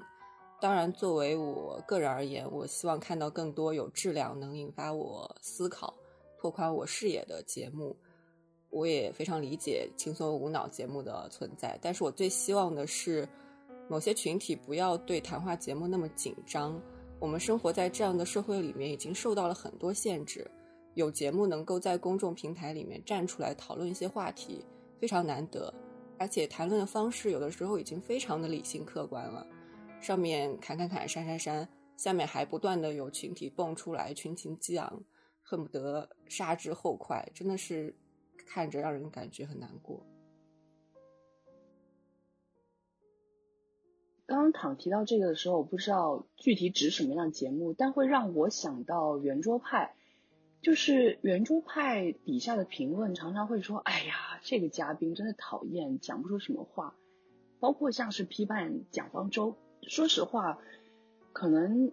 [0.62, 5.94] 当然，作为我个人而言，我希望看到更多有质量、能引发我思考。
[6.40, 7.94] 拓宽我视野的节目，
[8.70, 11.78] 我也非常理解轻松无脑节目的存在。
[11.82, 13.28] 但是我最希望的是，
[13.90, 16.82] 某些群体不要对谈话节目那么紧张。
[17.20, 20.50] 我们生活在这样的社会里面，已经受到了很多限制。
[20.94, 24.66] 有节目能够在公众平台里面站出来讨论一些话题，
[24.98, 25.74] 非常难得。
[26.18, 29.46] 而且谈论的方式有的时候已经非常的理性客观了。
[30.00, 31.68] 上面砍砍砍，删删删，
[31.98, 35.04] 下面还不断的有群体蹦出来，群情激昂。
[35.50, 37.96] 恨不得杀之后快，真的是
[38.46, 40.06] 看着让人感觉很难过。
[44.28, 49.96] 刚刚躺提到这个的时候，我不知道具体指什么样的节目，但会让我想到圆桌派。
[50.62, 56.96] 就是圆桌派底下的评论常常会说：“哎呀，这个嘉宾真的讨厌，讲不出什么话。”
[57.60, 59.58] 包括像是批判蒋方舟。
[59.82, 60.60] 说实话，
[61.34, 61.92] 可能。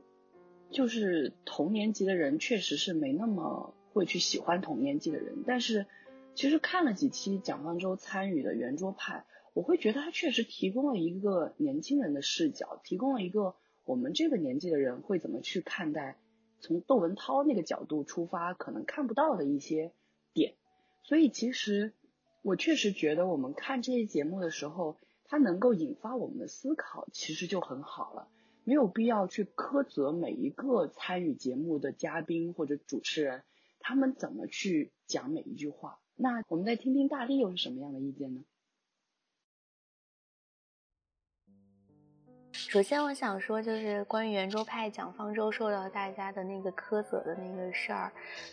[0.70, 5.86] 就是同年级的人确实是没那么会去喜欢同年级的人，但是
[6.34, 13.54] 其实看了几期蒋方舟参与的圆桌派，我会觉得他确实提供了一个年轻人的视角，提供了一个
[13.84, 16.18] 我们这个年纪的人会怎么去看待，
[16.60, 19.92] 从窦文涛那个角度出发可能看不到的一些
[20.34, 20.54] 点，
[21.04, 21.92] 所以其实
[22.42, 28.28] 我确实觉得我们看这些节目的时候，它能够引发我们的思考，其实就很好了。
[28.66, 33.44] 没有必要去苛责每一个参与节目的嘉宾或者主持人，
[33.78, 36.00] 他们怎么去讲每一句话。
[36.16, 38.44] 那我们再听听大力又是什么样的意见呢？
[42.76, 48.12] 首先，我想说，就是关于圆桌派蒋方舟受到大家的那个苛责的那个事儿。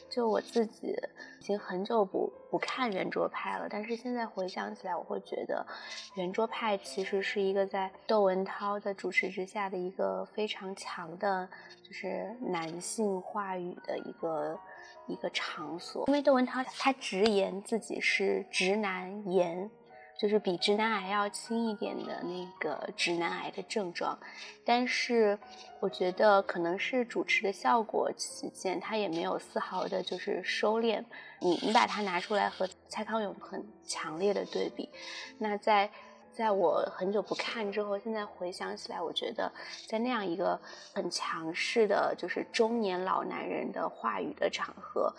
[0.10, 0.96] 就我自己
[1.42, 5.68] 已经很久不不看圆桌派了，但是现在回想起来，我会觉得
[6.16, 11.46] 圆桌派其实是一个在窦文涛的主持之下的一个非常强的，
[11.86, 14.58] 就是男性话语的一个
[15.06, 16.06] 一个场所。
[16.08, 19.70] 因为窦文涛他直言自己是直男言。
[20.18, 24.18] 就是比直男癌要轻一点的那个直男癌的症状，
[24.66, 25.38] 但是
[25.80, 31.04] 我觉得可能是主持的效果起见，他也没有丝毫的就是收敛。
[31.40, 34.90] 你你把它拿出来和蔡康永很强烈的对比，
[35.38, 35.90] 那在。
[36.36, 39.52] 在我很久不看之后，现在回想起来，我觉得
[39.86, 40.60] 在那样一个
[40.92, 45.14] 很强势的，就是中年老男人的话语的场合，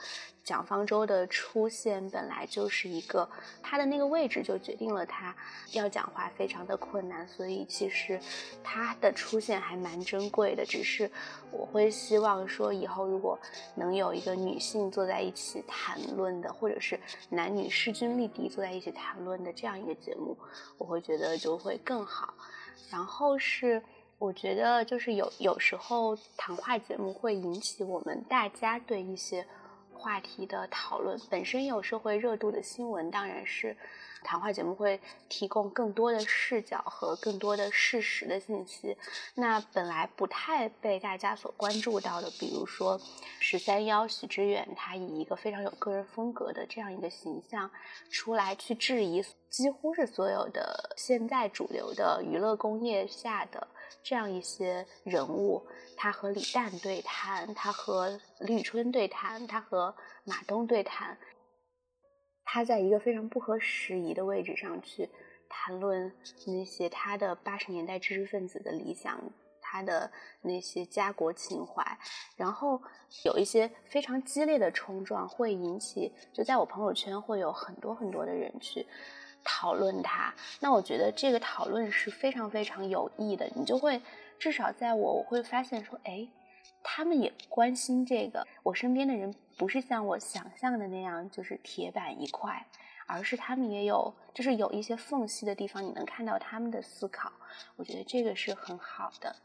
[0.45, 3.29] 蒋方舟的出现本来就是一个
[3.63, 5.35] 他的那个位置就决定了他
[5.73, 8.21] 要讲话非常的困难，所以其实
[8.65, 10.67] 他的出现还蛮珍贵的。
[10.67, 11.09] 只是
[11.53, 13.39] 我会希望说，以后如果
[13.77, 16.99] 能有一个女性坐在一起谈论的，或者是
[17.31, 20.37] 男女势均力敌坐在一起谈论的这样一个节目，
[20.77, 21.05] 我会。
[21.05, 22.33] 觉得就会更好，
[22.91, 23.83] 然后是
[24.17, 29.47] 我觉得就是有有时候谈话节目会引起我们大家对一些
[30.05, 33.75] 话题的讨论，本身有社会热度的新闻当然是
[34.23, 35.01] 谈话节目会
[35.31, 38.95] 提供更多的视角和更多的事实的信息。
[39.35, 43.01] 那本来不太被大家所关注到的，比如说
[43.41, 47.71] 十三幺许知远，他以一个非常有个人风格的这样一个形象
[48.11, 53.67] 出来去质疑，几乎是所有的现在主流的娱乐工业下的
[54.03, 55.67] 这样一些人物。
[55.97, 61.17] 他和李诞对谈，他和李宇春对谈，他和马东对谈。
[62.45, 65.09] 他在一个非常不合时宜的位置上去
[65.49, 66.13] 谈论
[66.47, 69.19] 那些他的八十年代知识分子的理想，
[69.63, 70.11] 他的
[70.43, 71.99] 那些家国情怀，
[72.37, 72.81] 然后
[73.25, 78.87] 有一些非常激烈的冲撞，会引起就在我朋友圈会有很多很多的人去
[79.45, 80.35] 讨论他。
[80.61, 84.01] 那我觉得这个讨论是非常非常有益的，你就会
[84.39, 86.27] 至少在我我会发现说，哎。
[86.87, 92.67] 他们也关心这个，我身边的人不是像我想象的那样，就是铁板一块，
[93.07, 97.33] 而是他们也有，就是有一些缝隙的地方，你能看到他们的思考。
[97.77, 99.37] 我觉得这个是很好的。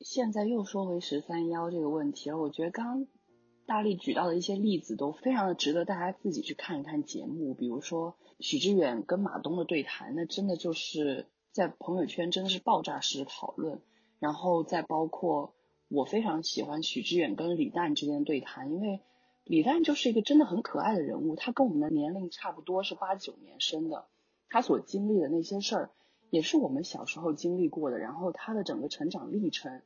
[0.00, 3.06] 现在又说回十三幺这个问题了，我觉得刚
[3.68, 11.28] 大力举到的一些例子都非常的值得大家自己去看一看节目，比如说许知远跟马东的对谈，那真的就是。
[11.50, 13.80] 在朋友圈真的是爆炸式的讨论，
[14.20, 15.54] 然后再包括
[15.88, 19.00] 我非常喜欢许知远跟李诞之间的对谈，因为
[19.42, 24.04] 李诞就是一个真的很可爱的人物，他跟我们的年龄差不多，是八九年生的，
[24.48, 25.90] 他所经历的那些事儿
[26.30, 29.82] 也是我们小时候经历过的，然后他的整个成长历程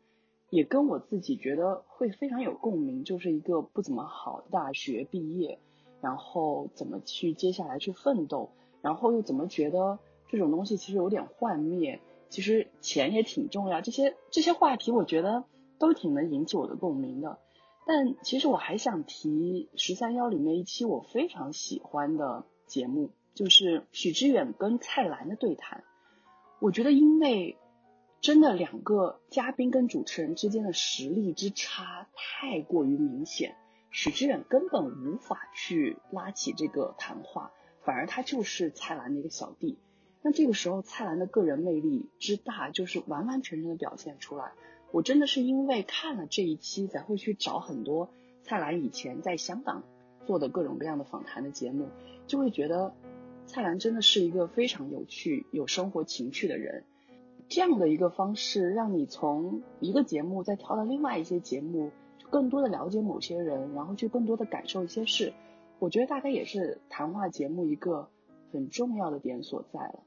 [0.53, 5.59] 也跟我自己觉得会非常有共鸣，就是一个不怎么好大学毕业，
[6.03, 8.51] 然后怎么去接下来去奋斗，
[8.83, 9.99] 然后又怎么觉得。
[10.29, 12.01] 这种东西其实有点幻灭，
[12.31, 15.45] 其实钱也挺重要，这些这些话题我觉得
[15.79, 17.39] 都挺能引起我的共鸣的。
[17.87, 25.85] 但其实我还想提十三幺里面一期我非常喜欢的节目，就是许知远跟蔡澜的对谈。
[26.61, 27.59] 我觉得因为
[28.23, 33.57] 真的两个嘉宾跟主持人之间的实力之差太过于明显，
[33.91, 37.51] 许知远根本无法去拉起这个谈话，
[37.83, 39.77] 反而他就是蔡澜的一个小弟。
[40.23, 44.53] 那这个时候，蔡澜的个人魅力之大，就是完完全全的表现出来。
[44.93, 48.09] 我真的是因为看了这一期，才会去找很多
[48.45, 49.83] 蔡澜以前在香港
[50.27, 51.89] 做的各种各样的访谈的节目，
[52.29, 52.95] 就会觉得
[53.47, 56.85] 蔡澜真的是一个非常有趣、有生活情趣的人。
[57.53, 65.35] 这样的一个方式，让你从一个节目再跳到另外一些节目，就更多的了解某些人，然后去更多的感受一些事。
[65.79, 68.09] 我觉得大概也是谈话节目一个
[68.55, 70.03] 很重要的点所在了。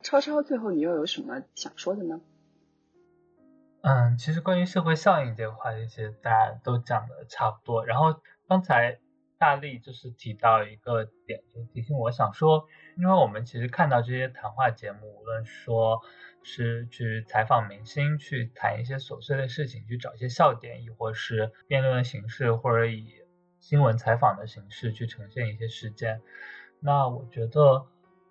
[0.00, 2.22] 超超，最后你又有什么想说的呢？
[3.82, 7.84] 嗯，其实关于社会效应这个话题，其实大家都讲的差不多。
[7.84, 8.18] 然后
[8.48, 8.98] 刚才
[9.36, 12.64] 大力就是提到一个点，就提醒我想说，
[12.96, 16.00] 因为我们其实看到这些谈话节目，无论说
[16.42, 23.22] 是去采访明星，去谈一些琐碎的事情，去找一些笑点，亦或是辩论的形式，或者以
[23.60, 26.20] 新闻采访的形式去呈现一些事件，
[26.80, 27.86] 那我觉得。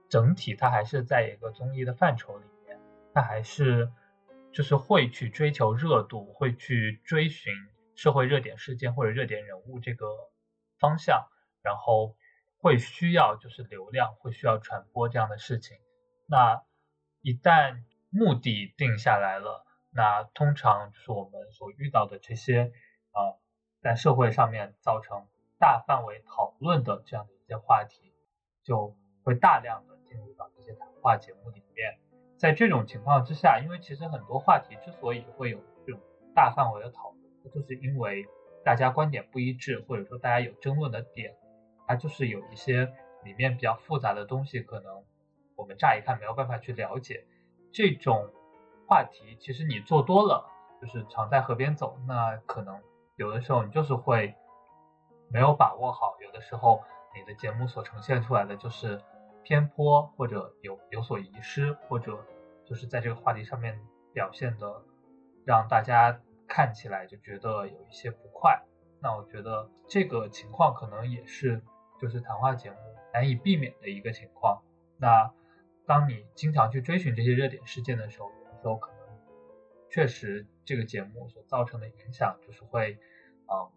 [0.10, 2.80] 整体它还是在一个综艺的范畴里面，
[3.14, 3.92] 它还是
[4.54, 7.54] 就是会去追求热度，会去追寻
[7.94, 10.08] 社会热点事件或者热点人物这个
[10.80, 11.28] 方向，
[11.62, 12.16] 然后
[12.58, 15.76] 会需要就是流量，会需要传播这样的事情。
[16.26, 16.64] 那
[17.22, 22.72] 一旦目的定下来了，那通常就是我们所遇到的这些
[23.12, 23.36] 啊，
[23.82, 25.28] 在社会上面造成
[25.60, 28.14] 大范围讨论的这样的一些话题，
[28.64, 29.98] 就会大量的。
[30.08, 32.00] 进入到这些谈话节目里面，
[32.38, 36.00] 在这种情况之下，因为其实很多话题之所以会有这种
[36.34, 38.26] 大范围的讨论，就是因为
[38.64, 41.36] 大家观点不一致，或者说大家有争论的点，
[41.86, 42.86] 它就是有一些
[43.26, 45.04] 里面比较复杂的东西，可能
[45.58, 47.26] 我们乍一看没有办法去了解。
[47.78, 48.32] 这种
[48.88, 50.50] 话题其实你做多了，
[50.82, 52.82] 就是常在河边走，那可能
[53.18, 54.34] 有的时候你就是会
[55.30, 56.82] 没有把握好，有的时候
[57.14, 59.00] 你的节目所呈现出来的就是。
[59.44, 62.20] 偏颇或者有有所遗失，或者
[62.66, 63.80] 就是在这个话题上面
[64.12, 64.84] 表现的
[65.46, 68.62] 让大家看起来就觉得有一些不快。
[69.02, 71.64] 那我觉得这个情况可能也是
[71.98, 72.78] 就是谈话节目
[73.14, 74.62] 难以避免的一个情况。
[74.98, 75.32] 那
[75.88, 79.00] 当你经常去追寻这些热点事件的时候，有时候可能
[79.90, 83.00] 确实这个节目所造成的影响就是会
[83.48, 83.72] 嗯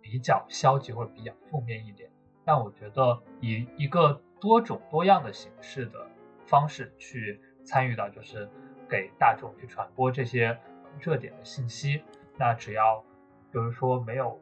[0.00, 2.10] 比较消极或者比较负面一点。
[2.44, 6.08] 但我觉得以一个多种多样的形式的
[6.46, 8.50] 方式去参与到，就是
[8.88, 10.58] 给大众去传播这些
[10.98, 12.02] 热点的信息。
[12.36, 13.04] 那只要
[13.52, 14.40] 就是说没有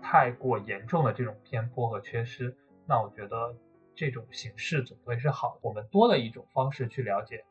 [0.00, 2.56] 太过严重的这种偏颇和缺失，
[2.86, 3.56] 那我觉得
[3.98, 5.58] 这种形式总归是好。
[5.60, 7.44] 我们多了一种方式去了解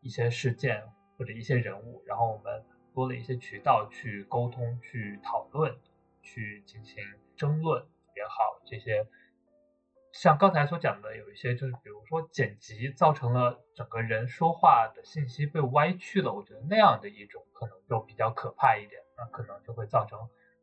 [0.00, 0.84] 一些事件
[1.16, 2.64] 或者一些人物，然后我们
[2.94, 5.76] 多了一些渠道去沟通、去讨论、
[6.22, 7.02] 去进行
[7.36, 7.84] 争论
[8.14, 9.08] 也好，这些。
[10.12, 20.16] 像刚才所讲的，有一些就是，比如说剪辑造成了整个人说话的信息被歪曲了，我觉得那样的一种可能就比较可怕一点，那可能就会造成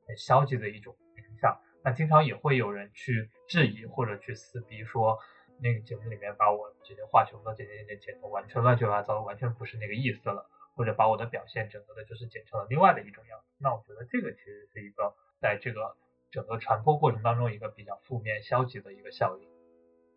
[0.08, 1.60] 很消极的一种影响。
[1.86, 5.20] 那经常也会有人去质疑或者去撕逼，说
[5.62, 13.46] 那个节目里面把我这些话全部都剪剪剪剪完全乱七八糟，完全不是那个意思了，或者把我的表现整个的就是剪成了另外的一种样子。
[13.60, 15.96] 那我觉得这个其实是一个在这个。
[16.32, 19.48] 整个传播过程当中，一个比较负面、消极的一个效应。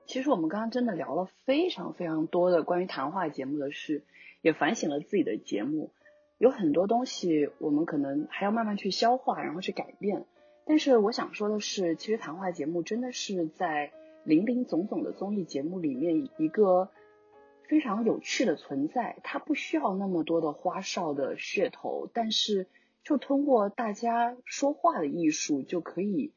[0.05, 4.05] 其实我们刚刚真的聊了非常非常多的关于谈话节目的事，
[4.41, 5.93] 也反省了自己的节目，
[6.39, 10.25] 有很多东西我们可能还要慢慢去消化，然后去改变。
[10.69, 13.91] 但是我想说的是，其实谈话节目真的是在
[14.23, 16.91] 林林总总的综艺节目里面一个
[17.67, 22.69] 非常有趣的存在，它不需要那么多的花哨的噱头，但是。
[23.05, 26.35] 就通过大家说话的艺术，就可以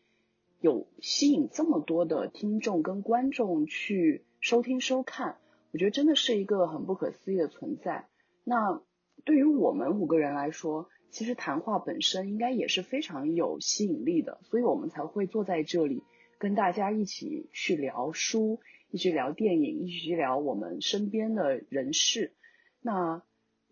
[0.62, 5.36] 有吸引这么多的听众跟观众去收听收看，
[5.74, 8.08] 我觉得真的是一个很不可思议的存在。
[8.45, 8.82] 那
[9.26, 16.01] 对于我们五个人来说，其实谈话本身应该也是非常有吸引力的，所以我们才会坐在这里
[16.39, 18.59] 跟大家一起去聊书，
[18.89, 22.33] 一起聊电影，一起去聊我们身边的人事。
[22.81, 23.21] 那。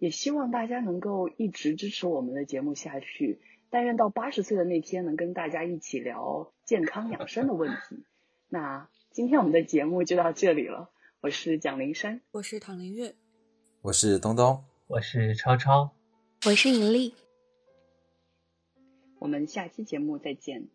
[0.02, 3.42] 也希望大家能够一直支持我们的节目下去。
[3.70, 8.06] 但愿到八十岁的那天，能跟大家一起聊健康养生的问题。
[8.48, 10.90] 那今天我们的节目就到这里了。
[11.20, 13.14] 我是蒋林山，我是唐林月，
[13.82, 15.92] 我是东东，我是超超，
[16.46, 17.14] 我是尹丽。
[19.20, 20.70] 我们下期节目再见。